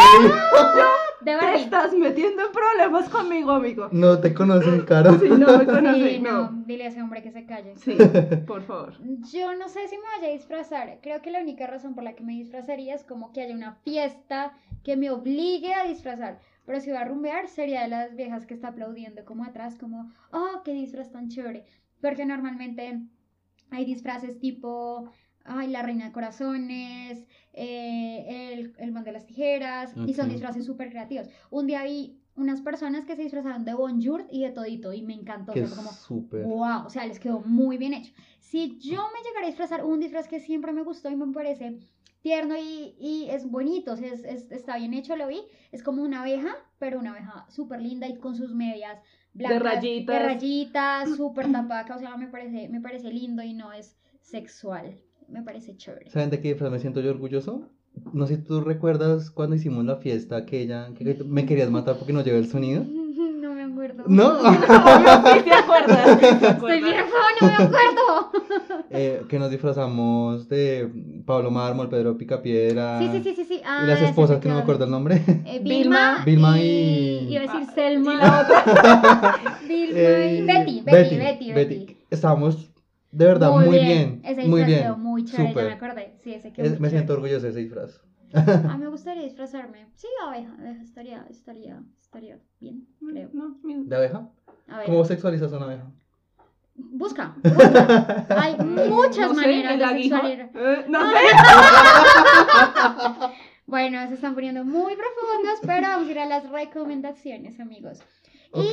De 1.24 1.38
te 1.38 1.54
estás 1.54 1.94
metiendo 1.94 2.42
en 2.46 2.52
problemas 2.52 3.08
conmigo, 3.08 3.52
amigo. 3.52 3.88
No 3.92 4.18
te 4.20 4.34
conocen, 4.34 4.82
cara. 4.82 5.18
Sí, 5.18 5.28
no 5.30 5.56
me 5.58 5.64
conoce, 5.64 6.10
Sí, 6.16 6.18
no. 6.20 6.50
no, 6.50 6.62
dile 6.66 6.84
a 6.84 6.88
ese 6.88 7.00
hombre 7.00 7.22
que 7.22 7.30
se 7.30 7.46
calle. 7.46 7.76
Sí, 7.76 7.96
por 8.46 8.62
favor. 8.62 8.92
Yo 9.32 9.54
no 9.54 9.68
sé 9.70 9.88
si 9.88 9.96
me 9.96 10.02
vaya 10.16 10.28
a 10.28 10.36
disfrazar. 10.36 10.98
Creo 11.02 11.22
que 11.22 11.30
la 11.30 11.40
única 11.40 11.66
razón 11.66 11.94
por 11.94 12.04
la 12.04 12.12
que 12.14 12.24
me 12.24 12.34
disfrazaría 12.34 12.94
es 12.94 13.04
como 13.04 13.32
que 13.32 13.40
haya 13.40 13.54
una 13.54 13.76
fiesta 13.76 14.52
que 14.82 14.98
me 14.98 15.10
obligue 15.10 15.72
a 15.72 15.84
disfrazar. 15.84 16.40
Pero 16.66 16.80
si 16.80 16.90
voy 16.90 16.98
a 16.98 17.04
rumbear, 17.04 17.48
sería 17.48 17.82
de 17.82 17.88
las 17.88 18.14
viejas 18.16 18.44
que 18.44 18.52
está 18.52 18.68
aplaudiendo 18.68 19.24
como 19.24 19.44
atrás, 19.44 19.76
como, 19.78 20.12
oh, 20.30 20.60
qué 20.62 20.72
disfraz 20.74 21.10
tan 21.10 21.28
chévere. 21.30 21.64
Porque 22.02 22.26
normalmente 22.26 23.00
hay 23.70 23.84
disfraces 23.86 24.38
tipo, 24.38 25.08
ay, 25.44 25.68
la 25.68 25.82
reina 25.82 26.06
de 26.06 26.12
corazones, 26.12 27.24
eh, 27.52 28.52
el, 28.54 28.74
el 28.78 28.92
man 28.92 29.04
de 29.04 29.12
las 29.12 29.26
tijeras, 29.26 29.92
y 30.06 30.14
son 30.14 30.28
disfraces 30.28 30.64
súper 30.64 30.90
creativos. 30.90 31.28
Un 31.50 31.66
día 31.66 31.82
vi 31.84 32.18
unas 32.36 32.60
personas 32.62 33.04
que 33.04 33.14
se 33.14 33.22
disfrazaron 33.22 33.64
de 33.64 33.74
Bonjour 33.74 34.26
y 34.30 34.42
de 34.42 34.50
todito, 34.50 34.92
y 34.92 35.02
me 35.02 35.14
encantó. 35.14 35.52
o 35.52 35.54
sea, 35.54 35.76
como, 35.76 35.92
súper. 35.92 36.44
Wow, 36.44 36.86
o 36.86 36.90
sea, 36.90 37.06
les 37.06 37.20
quedó 37.20 37.40
muy 37.40 37.78
bien 37.78 37.94
hecho. 37.94 38.12
Si 38.40 38.78
yo 38.78 39.02
me 39.12 39.22
llegara 39.26 39.46
a 39.46 39.48
disfrazar, 39.48 39.84
un 39.84 40.00
disfraz 40.00 40.26
que 40.28 40.40
siempre 40.40 40.72
me 40.72 40.82
gustó 40.82 41.10
y 41.10 41.16
me 41.16 41.32
parece 41.32 41.78
tierno 42.22 42.56
y, 42.56 42.94
y 42.98 43.28
es 43.30 43.48
bonito, 43.50 43.92
o 43.92 43.96
sea, 43.96 44.12
es- 44.12 44.24
es- 44.24 44.50
está 44.50 44.76
bien 44.78 44.94
hecho, 44.94 45.14
lo 45.14 45.26
vi, 45.28 45.42
es 45.72 45.82
como 45.82 46.02
una 46.02 46.22
abeja, 46.22 46.56
pero 46.78 46.98
una 46.98 47.10
abeja 47.10 47.46
súper 47.50 47.82
linda 47.82 48.08
y 48.08 48.16
con 48.16 48.34
sus 48.34 48.54
medias 48.54 48.98
blancas. 49.34 49.62
rayitas. 49.62 50.16
De 50.16 50.22
rayitas, 50.24 51.16
súper 51.16 51.52
tapaca, 51.52 51.96
o 51.96 51.98
sea, 51.98 52.16
me 52.16 52.28
parece, 52.28 52.68
me 52.70 52.80
parece 52.80 53.10
lindo 53.12 53.42
y 53.42 53.52
no 53.52 53.72
es 53.74 53.96
sexual, 54.22 54.96
me 55.28 55.42
parece 55.42 55.76
chévere. 55.76 56.10
¿Saben 56.10 56.30
de 56.30 56.40
qué 56.40 56.48
disfraz 56.48 56.70
me 56.70 56.78
siento 56.78 57.00
yo 57.00 57.10
orgulloso? 57.10 57.68
No 58.12 58.26
sé 58.26 58.36
si 58.36 58.42
tú 58.42 58.60
recuerdas 58.60 59.30
cuando 59.30 59.54
hicimos 59.56 59.84
la 59.84 59.96
fiesta 59.96 60.36
aquella 60.36 60.88
que 60.94 61.04
me 61.26 61.46
querías 61.46 61.70
matar 61.70 61.96
porque 61.96 62.12
no 62.12 62.22
llevé 62.22 62.38
el 62.38 62.48
sonido. 62.48 62.84
No 63.44 63.52
me 63.52 63.62
acuerdo. 63.64 64.04
¿No? 64.06 64.38
Sí, 64.42 65.42
te 65.44 65.52
acuerdas. 65.52 66.22
Estoy 66.22 66.82
viejo, 66.82 67.08
no 67.40 67.46
me 67.46 67.52
acuerdo. 67.54 68.32
Eh, 68.90 69.22
que 69.28 69.38
nos 69.38 69.50
disfrazamos 69.50 70.48
de 70.48 70.90
Pablo 71.26 71.50
Mármol, 71.50 71.88
Pedro 71.90 72.16
Picapiedra. 72.16 72.98
Sí, 73.00 73.08
sí, 73.12 73.22
sí, 73.22 73.34
sí, 73.36 73.44
sí. 73.44 73.60
Ah, 73.64 73.82
Y 73.84 73.86
las 73.88 74.00
esposas 74.02 74.40
que 74.40 74.48
no 74.48 74.54
me 74.56 74.62
acuerdo 74.62 74.84
el 74.86 74.90
nombre. 74.90 75.22
Eh, 75.46 75.60
Vilma. 75.62 76.22
Vilma, 76.24 76.58
y... 76.58 76.64
y- 76.64 77.32
Iba 77.34 77.40
a 77.40 77.42
decir 77.42 77.68
Ah, 77.68 77.72
Selma. 77.74 78.14
y 78.14 78.16
la 78.16 78.40
otra. 78.40 79.36
Vilma 79.68 79.98
Eh, 79.98 80.38
y 80.38 80.42
Betty, 80.46 80.80
Betty, 80.80 81.16
Betty, 81.18 81.52
Betty. 81.52 81.96
Estábamos 82.10 82.70
de 83.16 83.26
verdad 83.26 83.50
muy, 83.52 83.68
bien. 83.78 84.20
Ese 84.24 84.44
muy 84.46 84.60
disfraz 84.60 84.66
bien. 84.66 84.82
quedó 84.82 84.96
muy 84.98 85.24
chévere, 85.24 85.48
Súper. 85.48 85.64
ya 85.64 85.70
me 85.70 85.76
acordé. 85.86 86.14
Sí, 86.22 86.34
ese 86.34 86.52
quedó 86.52 86.66
Es- 86.66 86.72
muy 86.72 86.80
me 86.80 86.90
siento 86.90 87.12
orgulloso 87.14 87.42
de 87.44 87.50
ese 87.50 87.60
disfraz. 87.60 88.00
A 88.34 88.76
mí 88.76 88.84
me 88.84 88.88
gustaría 88.88 89.22
disfrazarme. 89.22 89.86
Sí, 89.94 90.08
abeja, 90.26 90.52
abeja 90.58 90.82
estaría, 90.82 91.26
estaría, 91.30 91.82
estaría 92.00 92.38
bien, 92.60 92.86
creo. 92.98 93.30
No, 93.32 93.56
mi- 93.62 93.84
¿De 93.86 93.96
abeja? 93.96 94.28
A 94.68 94.78
ver, 94.78 94.86
¿Cómo 94.86 95.04
sexualizas 95.04 95.52
a 95.52 95.56
una 95.56 95.66
abeja? 95.66 95.90
busca, 96.76 97.36
busca. 97.42 98.26
Hay 98.42 98.56
muchas 98.64 99.28
no 99.28 99.34
maneras 99.34 99.78
de 99.78 100.02
sexualizar. 100.02 100.50
Eh, 100.54 100.84
no 100.88 101.00
sé. 101.12 101.18
Bueno, 103.66 104.06
se 104.08 104.14
están 104.14 104.34
poniendo 104.34 104.62
muy 104.64 104.92
profundos, 104.94 105.58
pero 105.62 105.86
vamos 105.88 106.06
a 106.06 106.10
ir 106.10 106.18
a 106.18 106.26
las 106.26 106.48
recomendaciones, 106.50 107.58
amigos. 107.60 107.98
Ok. 108.50 108.64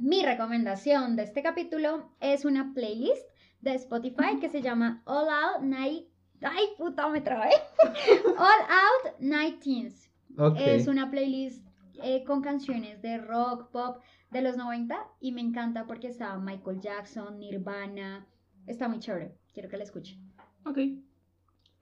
Mi 0.00 0.24
recomendación 0.24 1.14
de 1.14 1.24
este 1.24 1.42
capítulo 1.42 2.08
es 2.20 2.46
una 2.46 2.72
playlist 2.72 3.22
de 3.62 3.74
Spotify 3.74 4.38
que 4.40 4.48
se 4.48 4.60
llama 4.60 5.02
All 5.06 5.28
Out 5.28 5.62
Night. 5.62 6.06
¡Ay, 6.42 6.66
puta, 6.76 7.08
me 7.08 7.20
trabé! 7.20 7.50
All 8.36 8.36
Out 8.36 9.20
Night 9.20 9.60
Teens. 9.62 10.10
Ok. 10.36 10.56
Es 10.58 10.88
una 10.88 11.10
playlist 11.10 11.64
eh, 12.02 12.24
con 12.24 12.42
canciones 12.42 13.00
de 13.00 13.18
rock, 13.18 13.70
pop 13.70 14.02
de 14.30 14.42
los 14.42 14.56
90 14.56 14.96
y 15.20 15.32
me 15.32 15.40
encanta 15.40 15.86
porque 15.86 16.08
está 16.08 16.36
Michael 16.38 16.80
Jackson, 16.80 17.38
Nirvana. 17.38 18.26
Está 18.66 18.88
muy 18.88 18.98
chévere. 18.98 19.34
Quiero 19.54 19.68
que 19.68 19.76
la 19.76 19.84
escuchen. 19.84 20.18
Ok. 20.64 20.78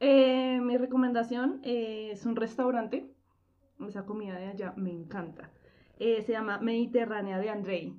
Eh, 0.01 0.61
mi 0.63 0.77
recomendación 0.77 1.61
eh, 1.65 2.11
es 2.13 2.27
un 2.27 2.37
restaurante. 2.37 3.11
Esa 3.87 4.05
comida 4.05 4.37
de 4.37 4.47
allá 4.47 4.75
me 4.77 4.91
encanta. 4.91 5.51
Eh, 5.99 6.23
se 6.23 6.33
llama 6.33 6.59
Mediterránea 6.59 7.39
de 7.39 7.51
Andrei. 7.51 7.95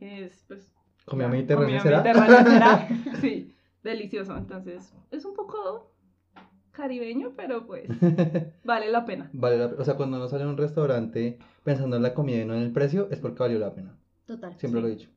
Es, 0.00 0.44
pues. 0.48 0.75
¿Comida 1.06 1.26
ya, 1.26 1.32
mediterránea 1.32 1.78
comida 1.78 2.02
será? 2.02 2.02
mediterránea 2.02 2.44
será. 2.44 3.20
Sí, 3.20 3.54
delicioso. 3.82 4.36
Entonces, 4.36 4.92
es 5.10 5.24
un 5.24 5.34
poco 5.34 5.90
caribeño, 6.72 7.32
pero 7.36 7.66
pues 7.66 7.84
vale 8.64 8.90
la 8.90 9.04
pena. 9.06 9.30
Vale 9.32 9.56
la- 9.58 9.66
o 9.78 9.84
sea, 9.84 9.94
cuando 9.94 10.18
uno 10.18 10.28
sale 10.28 10.44
a 10.44 10.48
un 10.48 10.56
restaurante 10.58 11.38
pensando 11.64 11.96
en 11.96 12.02
la 12.02 12.12
comida 12.12 12.42
y 12.42 12.44
no 12.44 12.54
en 12.54 12.62
el 12.62 12.72
precio, 12.72 13.08
es 13.10 13.18
porque 13.18 13.38
valió 13.38 13.58
la 13.58 13.72
pena. 13.74 13.96
Total. 14.26 14.54
Siempre 14.58 14.80
Sí. 14.80 14.82
lo 14.86 14.88
he 14.92 14.96
dicho. 14.96 15.08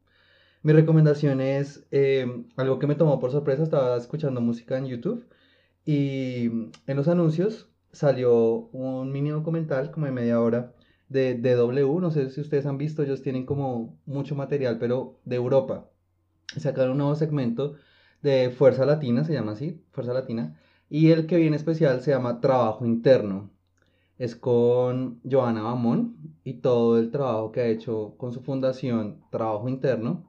Mi 0.62 0.74
recomendación 0.74 1.42
es 1.42 1.86
eh, 1.92 2.44
algo 2.58 2.80
que 2.80 2.88
me 2.88 2.96
tomó 2.96 3.20
por 3.20 3.32
sorpresa. 3.32 3.64
Estaba 3.64 3.96
escuchando 3.98 4.42
música 4.42 4.78
en 4.78 4.86
YouTube 4.88 5.26
y 5.86 6.46
en 6.46 6.96
los 6.96 7.08
anuncios 7.08 7.70
salió 7.92 8.70
un 8.72 9.12
mini 9.12 9.30
documental 9.30 9.90
como 9.92 10.06
de 10.06 10.12
media 10.12 10.40
hora 10.40 10.74
de 11.10 11.36
DW. 11.36 12.00
No 12.00 12.12
sé 12.12 12.30
si 12.30 12.42
ustedes 12.42 12.66
han 12.66 12.78
visto, 12.78 13.04
ellos 13.04 13.22
tienen 13.22 13.46
como 13.46 13.98
mucho 14.06 14.36
material, 14.36 14.78
pero 14.80 15.20
de 15.26 15.36
Europa. 15.36 15.90
Sacaron 16.58 16.92
un 16.94 16.98
nuevo 17.00 17.16
segmento 17.16 17.76
de 18.22 18.50
Fuerza 18.52 18.86
Latina, 18.86 19.24
se 19.24 19.34
llama 19.34 19.54
así, 19.54 19.82
Fuerza 19.92 20.14
Latina. 20.14 20.58
Y 20.90 21.12
el 21.12 21.28
que 21.28 21.38
viene 21.38 21.56
especial 21.58 22.02
se 22.02 22.12
llama 22.12 22.40
Trabajo 22.42 22.86
Interno. 22.86 23.52
Es 24.18 24.36
con 24.36 25.22
Joana 25.30 25.62
Bamón 25.64 26.18
y 26.44 26.56
todo 26.56 26.98
el 27.00 27.10
trabajo 27.12 27.52
que 27.52 27.62
ha 27.62 27.68
hecho 27.68 28.16
con 28.18 28.34
su 28.34 28.42
fundación 28.42 29.22
Trabajo 29.30 29.70
Interno. 29.70 30.26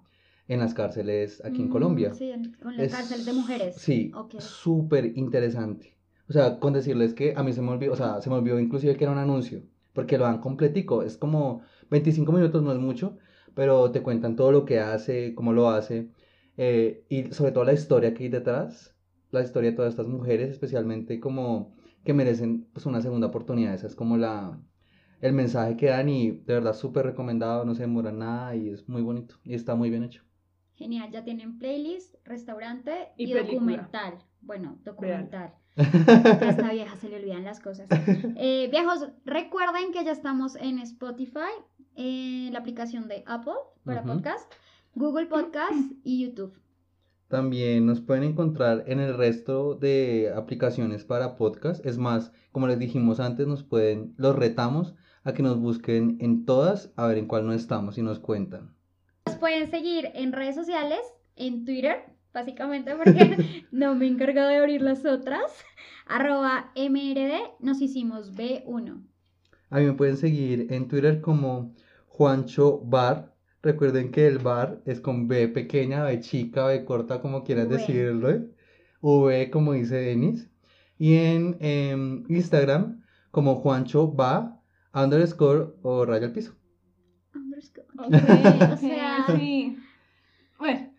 en 0.49 0.59
las 0.59 0.75
cárceles 0.75 1.41
aquí 1.45 1.63
en 1.63 1.69
Mm, 1.69 1.73
Colombia. 1.73 2.13
Sí, 2.13 2.33
con 2.61 2.77
las 2.77 2.91
cárceles 2.91 3.25
de 3.25 3.33
mujeres. 3.33 3.77
Sí, 3.77 4.11
Ok. 4.17 4.41
súper 4.41 5.17
interesante. 5.17 5.97
O 6.29 6.33
sea, 6.33 6.59
con 6.59 6.73
decirles 6.73 7.15
que 7.15 7.35
a 7.37 7.45
mí 7.45 7.53
se 7.53 7.63
me 7.63 7.71
olvidó, 7.71 7.93
o 7.93 7.97
sea, 7.97 8.21
se 8.21 8.29
me 8.31 8.35
olvidó 8.37 8.59
inclusive 8.59 8.97
que 8.97 9.05
era 9.05 9.13
un 9.13 9.19
anuncio, 9.19 9.63
porque 10.01 10.17
lo 10.17 10.25
dan 10.25 10.41
completico, 10.41 11.03
es 11.03 11.19
como 11.19 11.61
25 11.91 12.33
minutos, 12.33 12.63
no 12.63 12.73
es 12.73 12.79
mucho, 12.79 13.19
pero 13.55 13.91
te 13.93 14.03
cuentan 14.03 14.35
todo 14.35 14.51
lo 14.51 14.65
que 14.65 14.81
hace, 14.81 15.35
cómo 15.35 15.53
lo 15.53 15.69
hace, 15.69 16.11
eh, 16.57 17.05
y 17.11 17.31
sobre 17.35 17.53
todo 17.53 17.65
la 17.65 17.75
historia 17.75 18.15
que 18.15 18.25
hay 18.25 18.31
detrás, 18.31 18.97
la 19.31 19.43
historia 19.43 19.73
de 19.73 19.77
todas 19.77 19.91
estas 19.93 20.07
mujeres, 20.09 20.49
especialmente 20.51 21.21
como 21.21 21.77
que 22.03 22.15
merecen 22.15 22.65
pues, 22.73 22.87
una 22.87 23.03
segunda 23.03 23.27
oportunidad, 23.27 23.75
esa 23.75 23.89
es 23.89 23.95
como 23.95 24.17
la, 24.17 24.59
el 25.21 25.35
mensaje 25.35 25.77
que 25.77 25.87
dan 25.89 26.09
y 26.09 26.31
de 26.31 26.55
verdad 26.55 26.73
súper 26.73 27.05
recomendado, 27.05 27.67
no 27.67 27.75
se 27.75 27.83
demora 27.83 28.11
nada 28.11 28.57
y 28.57 28.71
es 28.71 28.89
muy 28.89 29.03
bonito 29.03 29.35
y 29.45 29.53
está 29.53 29.75
muy 29.75 29.91
bien 29.91 30.05
hecho. 30.05 30.25
Genial, 30.77 31.11
ya 31.11 31.23
tienen 31.23 31.59
playlist, 31.59 32.15
restaurante 32.25 33.11
y, 33.19 33.25
Y 33.25 33.35
documental. 33.35 34.25
Bueno, 34.41 34.79
documental. 34.83 35.60
A 35.77 35.83
esta 36.49 36.73
vieja 36.73 36.97
se 36.97 37.09
le 37.09 37.17
olvidan 37.17 37.45
las 37.45 37.61
cosas. 37.61 37.87
Eh, 38.37 38.69
viejos, 38.71 39.09
recuerden 39.25 39.93
que 39.93 40.05
ya 40.05 40.13
estamos 40.13 40.57
en 40.57 40.79
Spotify, 40.81 41.53
en 41.95 42.53
la 42.53 42.59
aplicación 42.59 43.09
de 43.09 43.23
Apple 43.27 43.55
para 43.85 44.03
podcast, 44.03 44.53
Google 44.95 45.27
Podcast 45.27 45.93
y 46.03 46.27
YouTube. 46.27 46.61
También 47.29 47.87
nos 47.87 48.01
pueden 48.01 48.25
encontrar 48.25 48.83
en 48.89 48.99
el 48.99 49.17
resto 49.17 49.77
de 49.77 50.33
aplicaciones 50.35 51.05
para 51.05 51.37
podcast. 51.37 51.87
Es 51.87 51.97
más, 51.97 52.33
como 52.51 52.67
les 52.67 52.79
dijimos 52.79 53.21
antes, 53.21 53.47
nos 53.47 53.63
pueden, 53.63 54.15
los 54.17 54.35
retamos 54.35 54.95
a 55.23 55.33
que 55.33 55.45
nos 55.45 55.59
busquen 55.61 56.17
en 56.21 56.45
todas 56.45 56.93
a 56.97 57.07
ver 57.07 57.19
en 57.19 57.27
cuál 57.27 57.47
no 57.47 57.53
estamos 57.53 57.99
y 57.99 58.03
nos 58.03 58.19
cuentan. 58.19 58.75
Nos 59.27 59.37
pueden 59.37 59.71
seguir 59.71 60.11
en 60.15 60.33
redes 60.33 60.57
sociales, 60.57 61.01
en 61.37 61.65
Twitter, 61.65 62.10
básicamente 62.33 62.95
porque 62.97 63.65
no 63.73 63.95
me 63.95 64.07
he 64.07 64.09
encargado 64.09 64.49
de 64.49 64.57
abrir 64.57 64.83
las 64.83 65.05
otras. 65.05 65.43
Arroba 66.07 66.73
MRD, 66.75 67.39
nos 67.61 67.81
hicimos 67.81 68.35
B1. 68.35 69.03
A 69.71 69.79
mí 69.79 69.85
me 69.87 69.93
pueden 69.93 70.17
seguir 70.17 70.67
en 70.71 70.89
Twitter 70.89 71.21
como 71.21 71.75
Juancho 72.09 72.81
Bar. 72.85 73.35
Recuerden 73.63 74.11
que 74.11 74.27
el 74.27 74.39
bar 74.39 74.81
es 74.87 75.01
con 75.01 75.29
B 75.29 75.47
pequeña, 75.49 76.03
B 76.05 76.19
chica, 76.21 76.67
B 76.67 76.85
corta, 76.85 77.21
como 77.21 77.45
quieras 77.45 77.67
V. 77.69 77.77
decirlo. 77.77 78.31
¿eh? 78.31 78.51
V, 79.01 79.51
como 79.51 79.75
dice 79.75 79.97
Denis. 79.97 80.51
Y 80.99 81.15
en 81.17 81.57
em, 81.61 82.25
Instagram 82.29 83.03
como 83.31 83.57
Juancho 83.57 84.13
Va, 84.15 84.61
underscore 84.93 85.75
o 85.83 86.05
raya 86.05 86.27
al 86.27 86.33
piso. 86.33 86.57
Underscore. 87.35 87.87
Ok, 87.99 88.13
o 88.73 88.77
sea- 88.77 89.27
sí. 89.37 89.77
Bueno, 90.59 90.90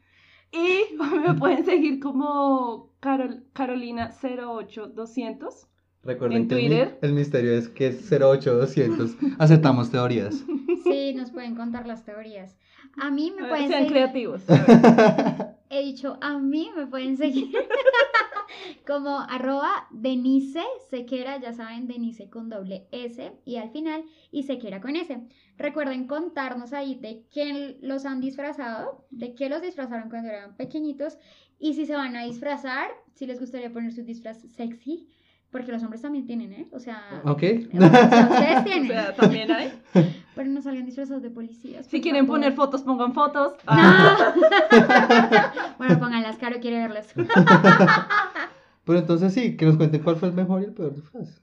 y 0.52 0.82
me 1.28 1.34
pueden 1.36 1.64
seguir 1.66 2.00
como 2.00 2.90
Carol, 3.00 3.44
Carolina08200. 3.54 5.68
Recuerden 6.04 6.42
En 6.44 6.48
que 6.48 6.56
el, 6.56 6.62
Twitter. 6.62 6.98
el 7.04 7.14
misterio 7.14 7.52
es 7.54 7.70
que 7.70 7.86
es 7.88 8.12
08200. 8.12 9.16
Aceptamos 9.40 9.90
teorías. 9.92 10.44
Sí, 10.84 11.14
nos 11.14 11.30
pueden 11.30 11.54
contar 11.56 11.86
las 11.86 12.04
teorías. 12.04 12.58
A 13.00 13.12
mí 13.12 13.32
me 13.40 13.48
pueden 13.48 13.68
Sean 13.68 13.84
seguir. 13.84 13.92
creativos. 13.92 14.42
ver. 14.48 14.60
He 15.70 15.84
dicho, 15.84 16.18
a 16.22 16.40
mí 16.40 16.72
me 16.76 16.88
pueden 16.88 17.18
seguir 17.18 17.56
como 18.88 19.20
arroba 19.20 19.88
Denise 19.92 20.64
Sequera, 20.90 21.40
ya 21.40 21.54
saben, 21.54 21.88
Denise 21.88 22.30
con 22.30 22.50
doble 22.50 22.88
S 22.92 23.32
y 23.46 23.56
al 23.58 23.72
final 23.72 24.04
y 24.32 24.44
Sequera 24.44 24.82
con 24.82 24.96
S. 24.96 25.18
Recuerden 25.58 26.08
contarnos 26.08 26.74
ahí 26.74 26.96
de 26.96 27.24
quién 27.32 27.78
los 27.82 28.06
han 28.06 28.22
disfrazado, 28.22 29.06
de 29.12 29.36
qué 29.36 29.50
los 29.50 29.62
disfrazaron 29.62 30.10
cuando 30.10 30.30
eran 30.30 30.56
pequeñitos 30.56 31.18
y 31.60 31.76
si 31.76 31.86
se 31.86 31.96
van 31.96 32.16
a 32.16 32.24
disfrazar, 32.24 32.90
si 33.14 33.28
les 33.28 33.40
gustaría 33.40 33.72
poner 33.72 33.94
su 33.94 34.04
disfraz 34.04 34.42
sexy, 34.56 35.08
porque 35.52 35.72
los 35.72 35.84
hombres 35.84 36.02
también 36.02 36.26
tienen, 36.26 36.54
¿eh? 36.54 36.68
O 36.72 36.80
sea, 36.80 37.22
¿Ok? 37.26 37.44
o 37.74 37.80
sea, 37.80 38.30
ustedes 38.32 38.58
O 38.62 38.64
tienen, 38.64 38.88
sea, 38.88 39.16
también 39.16 39.52
hay. 39.52 39.72
pero 40.36 40.50
no 40.50 40.62
salgan 40.62 40.86
disfrazados 40.86 41.24
de 41.24 41.30
policías. 41.30 41.86
Si 41.88 42.02
quieren 42.02 42.26
favor. 42.26 42.40
poner 42.40 42.54
fotos, 42.54 42.82
pongan 42.82 43.14
fotos. 43.14 43.54
¡No! 43.66 43.76
bueno, 45.78 46.00
pónganlas, 46.00 46.38
Caro 46.38 46.60
quiere 46.60 46.80
verlas. 46.80 47.08
Pero 48.84 49.00
entonces 49.00 49.34
sí, 49.34 49.56
que 49.58 49.66
nos 49.66 49.78
cuenten 49.78 50.02
cuál 50.02 50.16
fue 50.16 50.30
el 50.30 50.34
mejor 50.34 50.62
y 50.62 50.66
el 50.66 50.74
peor 50.74 50.96
disfraz. 50.96 51.42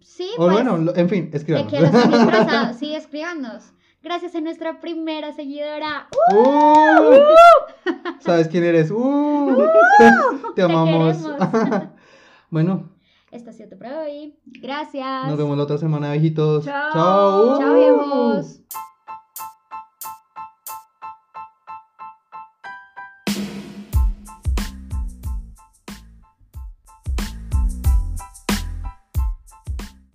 Sí, 0.00 0.30
O 0.38 0.46
pues, 0.46 0.52
bueno, 0.52 0.92
en 0.94 1.08
fin, 1.08 1.30
de 1.30 1.38
escribamos. 1.38 1.70
que 1.70 1.80
los. 1.80 1.90
Sí, 2.78 2.94
escríbanos. 2.94 3.72
Gracias 4.02 4.34
a 4.34 4.40
nuestra 4.40 4.80
primera 4.80 5.32
seguidora. 5.32 6.08
¡Uh! 6.34 7.18
¿Sabes 8.20 8.48
quién 8.48 8.64
eres? 8.64 8.90
¡Uh! 8.90 9.66
Te 10.54 10.62
amamos. 10.62 11.18
queremos. 11.18 11.88
bueno, 12.48 12.88
Esto 13.30 13.50
ha 13.50 13.52
sido 13.52 13.68
todo 13.68 13.78
por 13.78 13.88
hoy. 13.88 14.38
Gracias. 14.46 15.26
nos 15.26 15.36
vemos 15.36 15.56
la 15.56 15.64
otra 15.64 15.78
semana, 15.78 16.12
viejitos. 16.12 16.64
Chao. 16.64 16.92
Chao. 16.92 17.58
Chao, 17.58 17.74
viejos. 17.74 18.62